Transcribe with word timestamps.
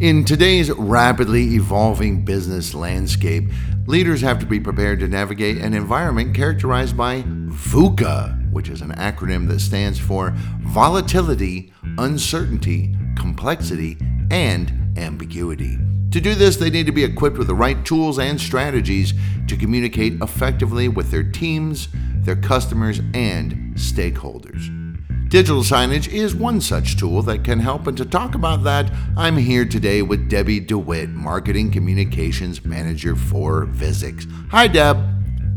In 0.00 0.24
today's 0.24 0.72
rapidly 0.72 1.54
evolving 1.54 2.24
business 2.24 2.74
landscape, 2.74 3.44
leaders 3.86 4.20
have 4.22 4.40
to 4.40 4.46
be 4.46 4.58
prepared 4.58 4.98
to 5.00 5.08
navigate 5.08 5.58
an 5.58 5.72
environment 5.72 6.34
characterized 6.34 6.96
by 6.96 7.22
VUCA, 7.22 8.50
which 8.50 8.68
is 8.68 8.80
an 8.80 8.90
acronym 8.94 9.46
that 9.48 9.60
stands 9.60 10.00
for 10.00 10.34
volatility, 10.62 11.72
uncertainty, 11.98 12.96
complexity, 13.16 13.96
and 14.32 14.98
ambiguity. 14.98 15.78
To 16.10 16.20
do 16.20 16.34
this, 16.34 16.56
they 16.56 16.70
need 16.70 16.86
to 16.86 16.92
be 16.92 17.04
equipped 17.04 17.38
with 17.38 17.46
the 17.46 17.54
right 17.54 17.82
tools 17.84 18.18
and 18.18 18.40
strategies 18.40 19.14
to 19.46 19.56
communicate 19.56 20.14
effectively 20.14 20.88
with 20.88 21.12
their 21.12 21.22
teams, 21.22 21.86
their 22.22 22.36
customers, 22.36 22.98
and 23.14 23.76
stakeholders. 23.76 24.83
Digital 25.28 25.62
signage 25.62 26.06
is 26.12 26.34
one 26.34 26.60
such 26.60 26.96
tool 26.96 27.22
that 27.22 27.42
can 27.42 27.58
help, 27.58 27.86
and 27.86 27.96
to 27.96 28.04
talk 28.04 28.34
about 28.34 28.62
that, 28.62 28.92
I'm 29.16 29.36
here 29.36 29.64
today 29.64 30.00
with 30.02 30.28
Debbie 30.28 30.60
DeWitt, 30.60 31.10
Marketing 31.10 31.72
Communications 31.72 32.64
Manager 32.64 33.16
for 33.16 33.66
Visix. 33.66 34.30
Hi, 34.50 34.68
Deb. 34.68 34.96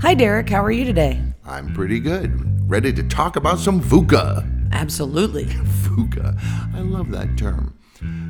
Hi, 0.01 0.13
Derek. 0.15 0.49
How 0.49 0.63
are 0.63 0.71
you 0.71 0.83
today? 0.83 1.21
I'm 1.45 1.73
pretty 1.73 1.99
good. 1.99 2.69
Ready 2.69 2.91
to 2.93 3.03
talk 3.03 3.35
about 3.35 3.59
some 3.59 3.79
VUCA. 3.79 4.71
Absolutely. 4.71 5.45
VUCA. 5.45 6.39
I 6.73 6.79
love 6.81 7.11
that 7.11 7.37
term. 7.37 7.77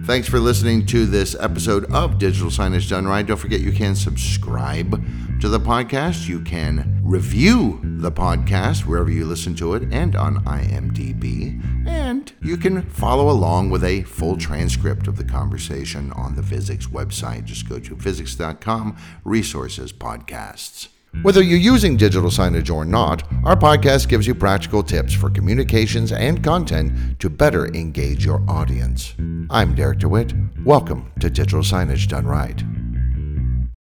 Thanks 0.05 0.27
for 0.29 0.39
listening 0.39 0.85
to 0.87 1.05
this 1.05 1.35
episode 1.39 1.91
of 1.91 2.17
Digital 2.17 2.49
Signage 2.49 2.89
Done 2.89 3.05
Right. 3.05 3.25
Don't 3.25 3.37
forget 3.37 3.59
you 3.59 3.73
can 3.73 3.95
subscribe 3.95 5.03
to 5.39 5.49
the 5.49 5.59
podcast. 5.59 6.27
You 6.27 6.41
can 6.41 6.99
review 7.03 7.79
the 7.83 8.11
podcast 8.11 8.85
wherever 8.85 9.11
you 9.11 9.25
listen 9.25 9.53
to 9.55 9.75
it 9.75 9.83
and 9.91 10.15
on 10.15 10.43
IMDb. 10.45 11.61
And 11.87 12.31
you 12.41 12.57
can 12.57 12.81
follow 12.81 13.29
along 13.29 13.69
with 13.69 13.83
a 13.83 14.01
full 14.03 14.37
transcript 14.37 15.07
of 15.07 15.15
the 15.17 15.23
conversation 15.23 16.11
on 16.13 16.35
the 16.35 16.41
Visix 16.41 16.87
website. 16.87 17.45
Just 17.45 17.69
go 17.69 17.77
to 17.79 17.95
visix.com, 17.95 18.97
resources, 19.23 19.93
podcasts. 19.93 20.87
Whether 21.21 21.41
you're 21.41 21.57
using 21.57 21.97
digital 21.97 22.29
signage 22.29 22.73
or 22.73 22.85
not, 22.85 23.23
our 23.43 23.55
podcast 23.55 24.09
gives 24.09 24.27
you 24.27 24.35
practical 24.35 24.83
tips 24.83 25.13
for 25.13 25.29
communications 25.29 26.11
and 26.11 26.43
content 26.43 27.19
to 27.19 27.29
better 27.29 27.67
engage 27.67 28.25
your 28.25 28.43
audience. 28.47 29.15
I'm 29.49 29.73
Derek 29.73 29.99
DeWitt. 29.99 30.33
Welcome 30.63 31.11
to 31.19 31.29
Digital 31.29 31.61
Signage 31.61 32.07
Done 32.07 32.27
Right. 32.27 32.61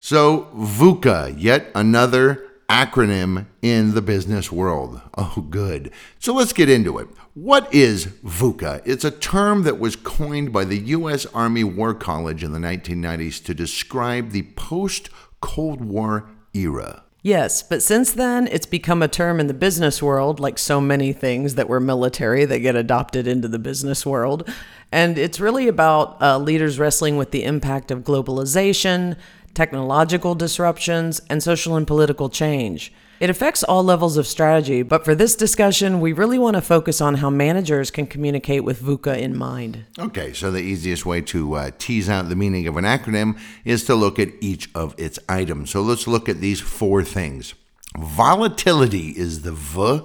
So, 0.05 0.48
VUCA, 0.56 1.33
yet 1.39 1.70
another 1.77 2.45
acronym 2.69 3.47
in 3.62 3.95
the 3.95 4.03
business 4.03 4.50
world. 4.50 5.00
Oh, 5.17 5.47
good. 5.48 5.92
So 6.19 6.34
let's 6.34 6.53
get 6.53 6.69
into 6.69 6.98
it. 6.98 7.06
What 7.34 7.72
is 7.72 8.06
VUCA? 8.25 8.83
It's 8.84 9.05
a 9.05 9.12
term 9.12 9.62
that 9.62 9.78
was 9.78 9.95
coined 9.95 10.53
by 10.53 10.64
the 10.64 10.78
U.S. 10.78 11.25
Army 11.27 11.62
War 11.62 11.95
College 11.95 12.42
in 12.42 12.50
the 12.50 12.58
1990s 12.58 13.45
to 13.45 13.55
describe 13.55 14.30
the 14.30 14.42
post 14.56 15.08
Cold 15.41 15.80
War 15.84 16.28
era. 16.53 17.05
Yes, 17.25 17.62
but 17.62 17.80
since 17.80 18.11
then, 18.11 18.48
it's 18.48 18.67
become 18.67 19.00
a 19.00 19.06
term 19.06 19.39
in 19.39 19.47
the 19.47 19.55
business 19.55 20.03
world, 20.03 20.41
like 20.41 20.58
so 20.58 20.80
many 20.80 21.12
things 21.12 21.55
that 21.55 21.69
were 21.69 21.78
military 21.78 22.45
that 22.45 22.58
get 22.58 22.75
adopted 22.75 23.28
into 23.28 23.47
the 23.47 23.61
business 23.61 24.05
world. 24.05 24.50
And 24.91 25.17
it's 25.17 25.39
really 25.39 25.69
about 25.69 26.20
uh, 26.20 26.39
leaders 26.39 26.80
wrestling 26.80 27.17
with 27.17 27.30
the 27.30 27.45
impact 27.45 27.92
of 27.92 28.00
globalization, 28.00 29.17
technological 29.55 30.34
disruptions, 30.34 31.20
and 31.28 31.42
social 31.42 31.77
and 31.77 31.86
political 31.86 32.28
change. 32.28 32.92
It 33.20 33.31
affects 33.31 33.62
all 33.62 33.84
levels 33.84 34.17
of 34.17 34.27
strategy, 34.27 34.83
but 34.83 35.05
for 35.05 35.14
this 35.14 35.36
discussion, 35.36 36.00
we 36.00 36.12
really 36.12 36.39
want 36.39 36.56
to 36.56 36.61
focus 36.61 37.00
on 37.00 37.14
how 37.14 37.31
managers 37.31 37.92
can 37.92 38.08
communicate 38.08 38.64
with 38.64 38.83
VUCA 38.83 39.17
in 39.17 39.36
mind. 39.36 39.84
Okay, 39.97 40.33
so 40.33 40.50
the 40.50 40.58
easiest 40.58 41.06
way 41.06 41.20
to 41.20 41.55
uh, 41.55 41.70
tease 41.78 42.08
out 42.08 42.28
the 42.28 42.34
meaning 42.34 42.67
of 42.67 42.77
an 42.77 42.84
acronym 42.84 43.39
is 43.64 43.84
to 43.84 43.95
look 43.95 44.19
at 44.19 44.30
each 44.41 44.69
of 44.75 44.97
its 44.98 45.20
items. 45.28 45.70
So 45.70 45.83
let's 45.83 46.08
look 46.08 46.28
at 46.28 46.41
these 46.41 46.61
four 46.61 47.05
things. 47.05 47.55
Volatility 47.97 49.11
is 49.11 49.42
the 49.42 49.52
V, 49.52 50.01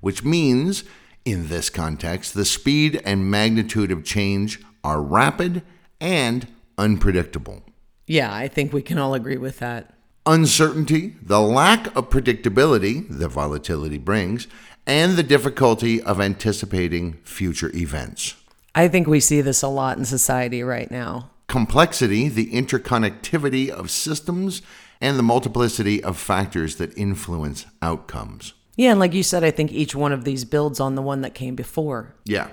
which 0.00 0.24
means, 0.24 0.84
in 1.26 1.48
this 1.48 1.68
context, 1.68 2.32
the 2.32 2.46
speed 2.46 3.02
and 3.04 3.30
magnitude 3.30 3.92
of 3.92 4.04
change 4.04 4.62
are 4.82 5.02
rapid 5.02 5.62
and 6.00 6.46
unpredictable. 6.78 7.62
Yeah, 8.06 8.34
I 8.34 8.48
think 8.48 8.72
we 8.72 8.82
can 8.82 8.98
all 8.98 9.14
agree 9.14 9.36
with 9.36 9.58
that 9.60 9.94
uncertainty, 10.26 11.16
the 11.22 11.40
lack 11.40 11.94
of 11.96 12.10
predictability 12.10 13.06
that 13.08 13.28
volatility 13.28 13.98
brings, 13.98 14.46
and 14.86 15.16
the 15.16 15.22
difficulty 15.22 16.00
of 16.02 16.20
anticipating 16.20 17.14
future 17.24 17.70
events. 17.74 18.34
I 18.74 18.88
think 18.88 19.06
we 19.06 19.20
see 19.20 19.40
this 19.40 19.62
a 19.62 19.68
lot 19.68 19.98
in 19.98 20.04
society 20.04 20.62
right 20.62 20.90
now. 20.90 21.30
Complexity, 21.46 22.28
the 22.28 22.50
interconnectivity 22.50 23.68
of 23.68 23.90
systems, 23.90 24.62
and 25.00 25.18
the 25.18 25.22
multiplicity 25.22 26.02
of 26.02 26.18
factors 26.18 26.76
that 26.76 26.96
influence 26.96 27.66
outcomes. 27.82 28.54
Yeah, 28.76 28.90
and 28.90 29.00
like 29.00 29.14
you 29.14 29.22
said, 29.22 29.44
I 29.44 29.52
think 29.52 29.72
each 29.72 29.94
one 29.94 30.12
of 30.12 30.24
these 30.24 30.44
builds 30.44 30.80
on 30.80 30.96
the 30.96 31.02
one 31.02 31.20
that 31.20 31.34
came 31.34 31.54
before. 31.54 32.14
Yeah. 32.24 32.48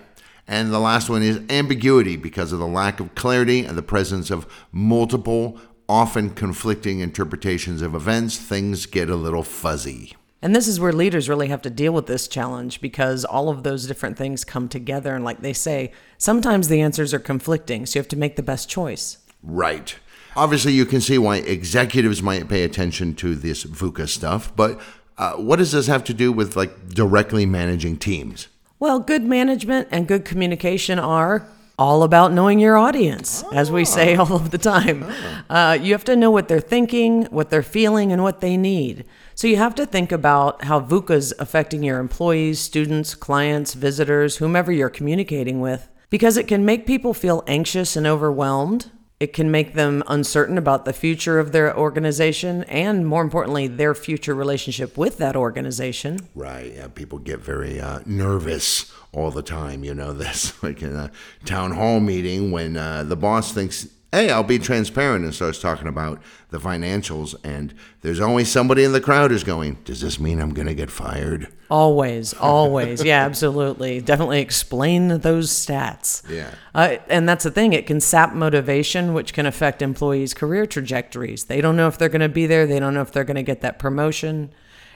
And 0.47 0.71
the 0.71 0.79
last 0.79 1.09
one 1.09 1.23
is 1.23 1.41
ambiguity 1.49 2.17
because 2.17 2.51
of 2.51 2.59
the 2.59 2.67
lack 2.67 2.99
of 2.99 3.15
clarity 3.15 3.63
and 3.63 3.77
the 3.77 3.83
presence 3.83 4.31
of 4.31 4.45
multiple 4.71 5.59
often 5.87 6.29
conflicting 6.29 7.01
interpretations 7.01 7.81
of 7.81 7.93
events, 7.93 8.37
things 8.37 8.85
get 8.85 9.09
a 9.09 9.15
little 9.15 9.43
fuzzy. 9.43 10.15
And 10.41 10.55
this 10.55 10.67
is 10.67 10.79
where 10.79 10.93
leaders 10.93 11.29
really 11.29 11.49
have 11.49 11.61
to 11.63 11.69
deal 11.69 11.91
with 11.91 12.07
this 12.07 12.27
challenge 12.27 12.81
because 12.81 13.25
all 13.25 13.49
of 13.49 13.63
those 13.63 13.85
different 13.85 14.17
things 14.17 14.43
come 14.43 14.67
together. 14.69 15.13
And 15.13 15.23
like 15.23 15.41
they 15.41 15.53
say, 15.53 15.91
sometimes 16.17 16.67
the 16.67 16.81
answers 16.81 17.13
are 17.13 17.19
conflicting, 17.19 17.85
so 17.85 17.97
you 17.97 18.01
have 18.01 18.07
to 18.07 18.17
make 18.17 18.37
the 18.37 18.43
best 18.43 18.69
choice. 18.69 19.17
Right. 19.43 19.95
Obviously, 20.35 20.71
you 20.71 20.85
can 20.85 21.01
see 21.01 21.17
why 21.17 21.37
executives 21.37 22.23
might 22.23 22.47
pay 22.47 22.63
attention 22.63 23.13
to 23.15 23.35
this 23.35 23.65
VUCA 23.65 24.07
stuff, 24.07 24.55
but 24.55 24.79
uh, 25.17 25.33
what 25.33 25.57
does 25.57 25.73
this 25.73 25.87
have 25.87 26.05
to 26.05 26.13
do 26.13 26.31
with 26.31 26.55
like 26.55 26.89
directly 26.89 27.45
managing 27.45 27.97
teams? 27.97 28.47
Well, 28.81 28.99
good 28.99 29.23
management 29.23 29.89
and 29.91 30.07
good 30.07 30.25
communication 30.25 30.97
are 30.97 31.47
all 31.77 32.01
about 32.01 32.33
knowing 32.33 32.59
your 32.59 32.77
audience, 32.77 33.43
oh. 33.45 33.51
as 33.53 33.69
we 33.69 33.85
say 33.85 34.15
ah. 34.15 34.21
all 34.21 34.35
of 34.35 34.49
the 34.49 34.57
time. 34.57 35.05
Oh. 35.07 35.43
Uh, 35.55 35.73
you 35.73 35.91
have 35.91 36.03
to 36.05 36.15
know 36.15 36.31
what 36.31 36.47
they're 36.47 36.59
thinking, 36.59 37.25
what 37.25 37.51
they're 37.51 37.61
feeling, 37.61 38.11
and 38.11 38.23
what 38.23 38.41
they 38.41 38.57
need. 38.57 39.05
So 39.35 39.45
you 39.45 39.57
have 39.57 39.75
to 39.75 39.85
think 39.85 40.11
about 40.11 40.63
how 40.63 40.79
VUCA 40.79 41.11
is 41.11 41.31
affecting 41.37 41.83
your 41.83 41.99
employees, 41.99 42.59
students, 42.59 43.13
clients, 43.13 43.75
visitors, 43.75 44.37
whomever 44.37 44.71
you're 44.71 44.89
communicating 44.89 45.61
with, 45.61 45.87
because 46.09 46.35
it 46.35 46.47
can 46.47 46.65
make 46.65 46.87
people 46.87 47.13
feel 47.13 47.43
anxious 47.45 47.95
and 47.95 48.07
overwhelmed. 48.07 48.89
It 49.21 49.33
can 49.33 49.51
make 49.51 49.75
them 49.75 50.03
uncertain 50.07 50.57
about 50.57 50.85
the 50.85 50.93
future 50.93 51.37
of 51.37 51.51
their 51.51 51.77
organization 51.77 52.63
and, 52.63 53.05
more 53.05 53.21
importantly, 53.21 53.67
their 53.67 53.93
future 53.93 54.33
relationship 54.33 54.97
with 54.97 55.19
that 55.19 55.35
organization. 55.35 56.27
Right. 56.33 56.73
Yeah, 56.73 56.87
people 56.87 57.19
get 57.19 57.39
very 57.39 57.79
uh, 57.79 57.99
nervous 58.07 58.91
all 59.11 59.29
the 59.29 59.43
time. 59.43 59.83
You 59.83 59.93
know, 59.93 60.11
this 60.25 60.63
like 60.63 60.81
in 60.81 60.95
a 60.95 61.11
town 61.45 61.73
hall 61.73 61.99
meeting 61.99 62.49
when 62.49 62.75
uh, 62.75 63.03
the 63.03 63.15
boss 63.15 63.51
thinks, 63.51 63.87
"Hey, 64.11 64.29
I'll 64.29 64.43
be 64.43 64.59
transparent," 64.59 65.23
and 65.25 65.33
starts 65.33 65.59
talking 65.59 65.87
about 65.87 66.21
the 66.49 66.59
financials, 66.59 67.35
and 67.43 67.73
there's 68.01 68.19
always 68.19 68.51
somebody 68.51 68.83
in 68.83 68.91
the 68.91 69.01
crowd 69.01 69.31
who's 69.31 69.43
going, 69.43 69.77
"Does 69.85 70.01
this 70.01 70.19
mean 70.19 70.39
I'm 70.39 70.53
going 70.53 70.67
to 70.67 70.73
get 70.73 70.91
fired?" 70.91 71.47
Always, 71.69 72.33
always, 72.39 73.03
yeah, 73.03 73.23
absolutely, 73.23 74.01
definitely 74.01 74.41
explain 74.41 75.19
those 75.19 75.49
stats. 75.49 76.27
Yeah, 76.29 76.51
uh, 76.75 76.97
and 77.09 77.27
that's 77.27 77.43
the 77.43 77.51
thing; 77.51 77.73
it 77.73 77.87
can 77.87 77.99
sap 77.99 78.33
motivation, 78.33 79.13
which 79.13 79.33
can 79.33 79.45
affect 79.45 79.81
employees' 79.81 80.33
career 80.33 80.65
trajectories. 80.65 81.45
They 81.45 81.61
don't 81.61 81.75
know 81.75 81.87
if 81.87 81.97
they're 81.97 82.09
going 82.09 82.21
to 82.21 82.29
be 82.29 82.47
there. 82.47 82.67
They 82.67 82.79
don't 82.79 82.93
know 82.93 83.01
if 83.01 83.11
they're 83.11 83.23
going 83.23 83.35
to 83.35 83.43
get 83.43 83.61
that 83.61 83.79
promotion 83.79 84.51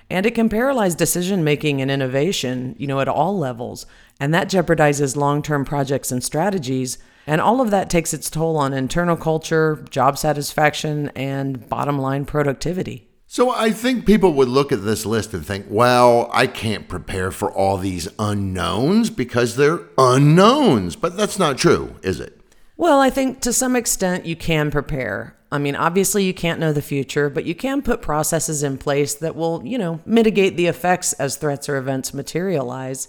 and 0.09 0.25
it 0.25 0.35
can 0.35 0.49
paralyze 0.49 0.95
decision 0.95 1.43
making 1.43 1.81
and 1.81 1.89
innovation, 1.89 2.75
you 2.77 2.87
know, 2.87 2.99
at 2.99 3.07
all 3.07 3.37
levels. 3.37 3.85
And 4.19 4.33
that 4.33 4.49
jeopardizes 4.49 5.15
long 5.15 5.41
term 5.41 5.65
projects 5.65 6.11
and 6.11 6.23
strategies. 6.23 6.97
And 7.27 7.41
all 7.41 7.61
of 7.61 7.71
that 7.71 7.89
takes 7.89 8.13
its 8.13 8.29
toll 8.29 8.57
on 8.57 8.73
internal 8.73 9.17
culture, 9.17 9.83
job 9.89 10.17
satisfaction, 10.17 11.09
and 11.15 11.67
bottom 11.67 11.97
line 11.97 12.25
productivity. 12.25 13.09
So 13.27 13.49
I 13.49 13.71
think 13.71 14.05
people 14.05 14.33
would 14.33 14.47
look 14.47 14.71
at 14.71 14.85
this 14.85 15.05
list 15.05 15.33
and 15.33 15.45
think, 15.45 15.65
well, 15.67 16.29
I 16.31 16.47
can't 16.47 16.87
prepare 16.87 17.31
for 17.31 17.51
all 17.51 17.77
these 17.77 18.07
unknowns 18.19 19.09
because 19.09 19.55
they're 19.55 19.81
unknowns. 19.97 20.95
But 20.95 21.17
that's 21.17 21.39
not 21.39 21.57
true, 21.57 21.95
is 22.03 22.19
it? 22.19 22.39
Well, 22.77 22.99
I 22.99 23.09
think 23.09 23.41
to 23.41 23.51
some 23.51 23.75
extent 23.75 24.25
you 24.25 24.35
can 24.35 24.69
prepare. 24.69 25.35
I 25.51 25.57
mean, 25.57 25.75
obviously 25.75 26.23
you 26.23 26.33
can't 26.33 26.59
know 26.59 26.73
the 26.73 26.81
future, 26.81 27.29
but 27.29 27.45
you 27.45 27.55
can 27.55 27.81
put 27.81 28.01
processes 28.01 28.61
in 28.63 28.77
place 28.77 29.15
that 29.15 29.35
will, 29.35 29.65
you 29.65 29.77
know, 29.77 30.01
mitigate 30.05 30.57
the 30.57 30.67
effects 30.67 31.13
as 31.13 31.37
threats 31.37 31.67
or 31.69 31.77
events 31.77 32.13
materialize. 32.13 33.07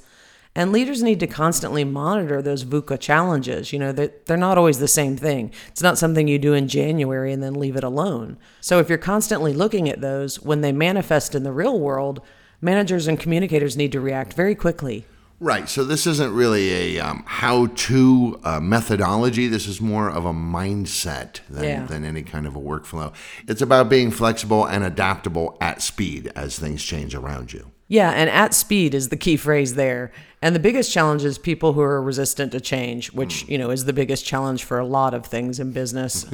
And 0.57 0.73
leaders 0.73 1.03
need 1.03 1.21
to 1.21 1.27
constantly 1.27 1.85
monitor 1.85 2.41
those 2.41 2.65
VUCA 2.65 2.99
challenges. 2.99 3.73
You 3.75 3.79
know, 3.79 3.93
they're, 3.93 4.11
they're 4.25 4.37
not 4.39 4.57
always 4.57 4.79
the 4.79 4.89
same 4.89 5.17
thing. 5.17 5.53
It's 5.69 5.83
not 5.83 5.99
something 5.99 6.27
you 6.27 6.39
do 6.39 6.55
in 6.55 6.67
January 6.67 7.31
and 7.33 7.43
then 7.43 7.55
leave 7.55 7.77
it 7.77 7.85
alone. 7.85 8.39
So 8.63 8.79
if 8.79 8.89
you're 8.89 8.97
constantly 8.97 9.53
looking 9.53 9.89
at 9.89 10.01
those, 10.01 10.41
when 10.41 10.63
they 10.63 10.73
manifest 10.73 11.35
in 11.35 11.43
the 11.43 11.53
real 11.53 11.79
world, 11.79 12.23
managers 12.63 13.07
and 13.07 13.21
communicators 13.21 13.77
need 13.77 13.93
to 13.93 14.01
react 14.01 14.33
very 14.33 14.55
quickly. 14.55 15.05
Right. 15.39 15.69
So 15.69 15.85
this 15.85 16.07
isn't 16.07 16.33
really 16.33 16.97
a 16.97 17.01
um, 17.01 17.23
how-to 17.27 18.41
uh, 18.43 18.59
methodology. 18.61 19.49
This 19.49 19.67
is 19.67 19.83
more 19.83 20.09
of 20.09 20.25
a 20.25 20.33
mindset 20.33 21.41
than, 21.51 21.65
Yeah. 21.65 21.85
than 21.85 22.07
any 22.07 22.23
kind 22.23 22.47
of 22.47 22.57
a 22.57 22.61
workflow. 22.61 23.13
It's 23.47 23.61
about 23.61 23.91
being 23.91 24.11
flexible 24.11 24.65
and 24.65 24.83
adaptable 24.83 25.59
at 25.61 25.83
speed 25.83 26.33
as 26.35 26.59
things 26.59 26.83
change 26.83 27.15
around 27.15 27.53
you. 27.53 27.71
Yeah, 27.89 28.11
and 28.11 28.29
at 28.29 28.53
speed 28.53 28.95
is 28.95 29.11
the 29.11 29.17
key 29.17 29.37
phrase 29.37 29.75
there. 29.75 30.11
And 30.43 30.55
the 30.55 30.61
biggest 30.61 30.93
challenge 30.93 31.25
is 31.25 31.39
people 31.39 31.73
who 31.73 31.81
are 31.81 32.03
resistant 32.03 32.53
to 32.53 32.61
change, 32.61 33.13
which, 33.13 33.43
hmm. 33.43 33.53
you 33.53 33.59
know, 33.59 33.71
is 33.71 33.85
the 33.85 33.93
biggest 33.93 34.25
challenge 34.25 34.65
for 34.65 34.79
a 34.79 34.87
lot 34.87 35.15
of 35.15 35.27
things 35.27 35.59
in 35.61 35.73
business. 35.73 36.27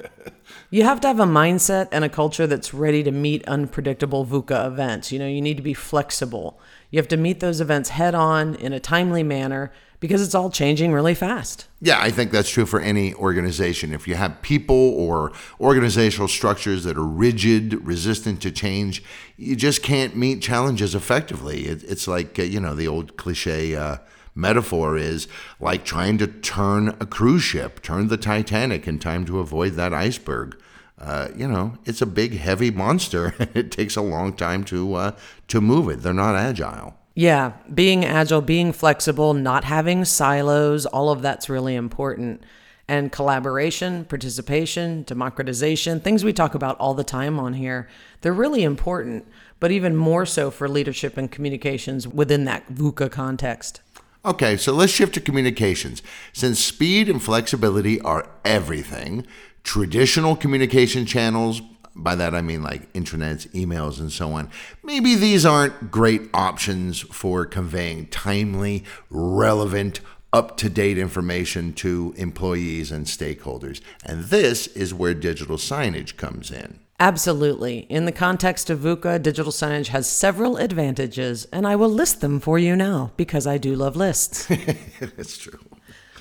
you 0.70 0.82
have 0.82 1.00
to 1.00 1.08
have 1.08 1.20
a 1.20 1.24
mindset 1.24 1.88
and 1.92 2.04
a 2.04 2.08
culture 2.08 2.46
that's 2.46 2.74
ready 2.74 3.02
to 3.02 3.10
meet 3.10 3.46
unpredictable 3.48 4.26
VUCA 4.26 4.66
events. 4.66 5.12
You 5.12 5.18
know, 5.20 5.28
you 5.28 5.40
need 5.40 5.56
to 5.56 5.62
be 5.62 5.74
flexible. 5.74 6.60
You 6.90 6.98
have 6.98 7.08
to 7.08 7.16
meet 7.16 7.40
those 7.40 7.60
events 7.60 7.90
head 7.90 8.14
on 8.14 8.56
in 8.56 8.72
a 8.72 8.80
timely 8.80 9.22
manner 9.22 9.72
because 10.00 10.22
it's 10.22 10.34
all 10.34 10.50
changing 10.50 10.92
really 10.92 11.14
fast. 11.14 11.66
Yeah, 11.80 12.00
I 12.00 12.10
think 12.10 12.32
that's 12.32 12.48
true 12.48 12.66
for 12.66 12.80
any 12.80 13.14
organization. 13.14 13.92
If 13.92 14.08
you 14.08 14.14
have 14.14 14.40
people 14.42 14.94
or 14.94 15.32
organizational 15.60 16.26
structures 16.26 16.84
that 16.84 16.96
are 16.96 17.04
rigid, 17.04 17.86
resistant 17.86 18.40
to 18.42 18.50
change, 18.50 19.04
you 19.36 19.54
just 19.54 19.82
can't 19.82 20.16
meet 20.16 20.40
challenges 20.40 20.94
effectively. 20.94 21.66
It, 21.66 21.84
it's 21.84 22.08
like, 22.08 22.38
uh, 22.38 22.42
you 22.42 22.60
know, 22.60 22.74
the 22.74 22.88
old 22.88 23.18
cliche 23.18 23.76
uh, 23.76 23.98
metaphor 24.34 24.96
is 24.96 25.28
like 25.60 25.84
trying 25.84 26.16
to 26.18 26.26
turn 26.26 26.88
a 26.98 27.06
cruise 27.06 27.42
ship, 27.42 27.82
turn 27.82 28.08
the 28.08 28.16
Titanic 28.16 28.88
in 28.88 28.98
time 28.98 29.26
to 29.26 29.38
avoid 29.38 29.74
that 29.74 29.92
iceberg. 29.92 30.58
Uh, 30.98 31.28
you 31.34 31.48
know, 31.48 31.78
it's 31.84 32.02
a 32.02 32.06
big, 32.06 32.36
heavy 32.36 32.70
monster, 32.70 33.34
it 33.54 33.70
takes 33.70 33.96
a 33.96 34.02
long 34.02 34.34
time 34.34 34.64
to 34.64 34.94
uh, 34.94 35.12
to 35.48 35.60
move 35.60 35.88
it. 35.88 36.02
They're 36.02 36.12
not 36.12 36.36
agile. 36.36 36.99
Yeah, 37.20 37.52
being 37.74 38.02
agile, 38.06 38.40
being 38.40 38.72
flexible, 38.72 39.34
not 39.34 39.64
having 39.64 40.06
silos, 40.06 40.86
all 40.86 41.10
of 41.10 41.20
that's 41.20 41.50
really 41.50 41.74
important. 41.74 42.42
And 42.88 43.12
collaboration, 43.12 44.06
participation, 44.06 45.02
democratization, 45.02 46.00
things 46.00 46.24
we 46.24 46.32
talk 46.32 46.54
about 46.54 46.78
all 46.78 46.94
the 46.94 47.04
time 47.04 47.38
on 47.38 47.52
here, 47.52 47.90
they're 48.22 48.32
really 48.32 48.62
important, 48.62 49.26
but 49.58 49.70
even 49.70 49.96
more 49.96 50.24
so 50.24 50.50
for 50.50 50.66
leadership 50.66 51.18
and 51.18 51.30
communications 51.30 52.08
within 52.08 52.46
that 52.46 52.72
VUCA 52.72 53.12
context. 53.12 53.82
Okay, 54.24 54.56
so 54.56 54.72
let's 54.72 54.90
shift 54.90 55.12
to 55.12 55.20
communications. 55.20 56.02
Since 56.32 56.58
speed 56.58 57.10
and 57.10 57.22
flexibility 57.22 58.00
are 58.00 58.30
everything, 58.46 59.26
traditional 59.62 60.36
communication 60.36 61.04
channels, 61.04 61.60
by 62.02 62.14
that 62.14 62.34
I 62.34 62.40
mean 62.40 62.62
like 62.62 62.92
intranets, 62.92 63.48
emails, 63.52 64.00
and 64.00 64.10
so 64.12 64.32
on, 64.32 64.50
maybe 64.82 65.14
these 65.14 65.46
aren't 65.46 65.90
great 65.90 66.22
options 66.34 67.00
for 67.00 67.46
conveying 67.46 68.06
timely, 68.06 68.84
relevant, 69.10 70.00
up 70.32 70.56
to 70.58 70.70
date 70.70 70.98
information 70.98 71.72
to 71.72 72.14
employees 72.16 72.92
and 72.92 73.06
stakeholders. 73.06 73.80
And 74.04 74.24
this 74.24 74.68
is 74.68 74.94
where 74.94 75.14
digital 75.14 75.56
signage 75.56 76.16
comes 76.16 76.50
in. 76.50 76.80
Absolutely. 77.00 77.78
In 77.88 78.04
the 78.04 78.12
context 78.12 78.68
of 78.68 78.80
VUCA, 78.80 79.22
digital 79.22 79.52
signage 79.52 79.88
has 79.88 80.06
several 80.06 80.58
advantages, 80.58 81.46
and 81.46 81.66
I 81.66 81.74
will 81.74 81.88
list 81.88 82.20
them 82.20 82.40
for 82.40 82.58
you 82.58 82.76
now 82.76 83.12
because 83.16 83.46
I 83.46 83.56
do 83.56 83.74
love 83.74 83.96
lists. 83.96 84.46
That's 85.00 85.38
true. 85.38 85.58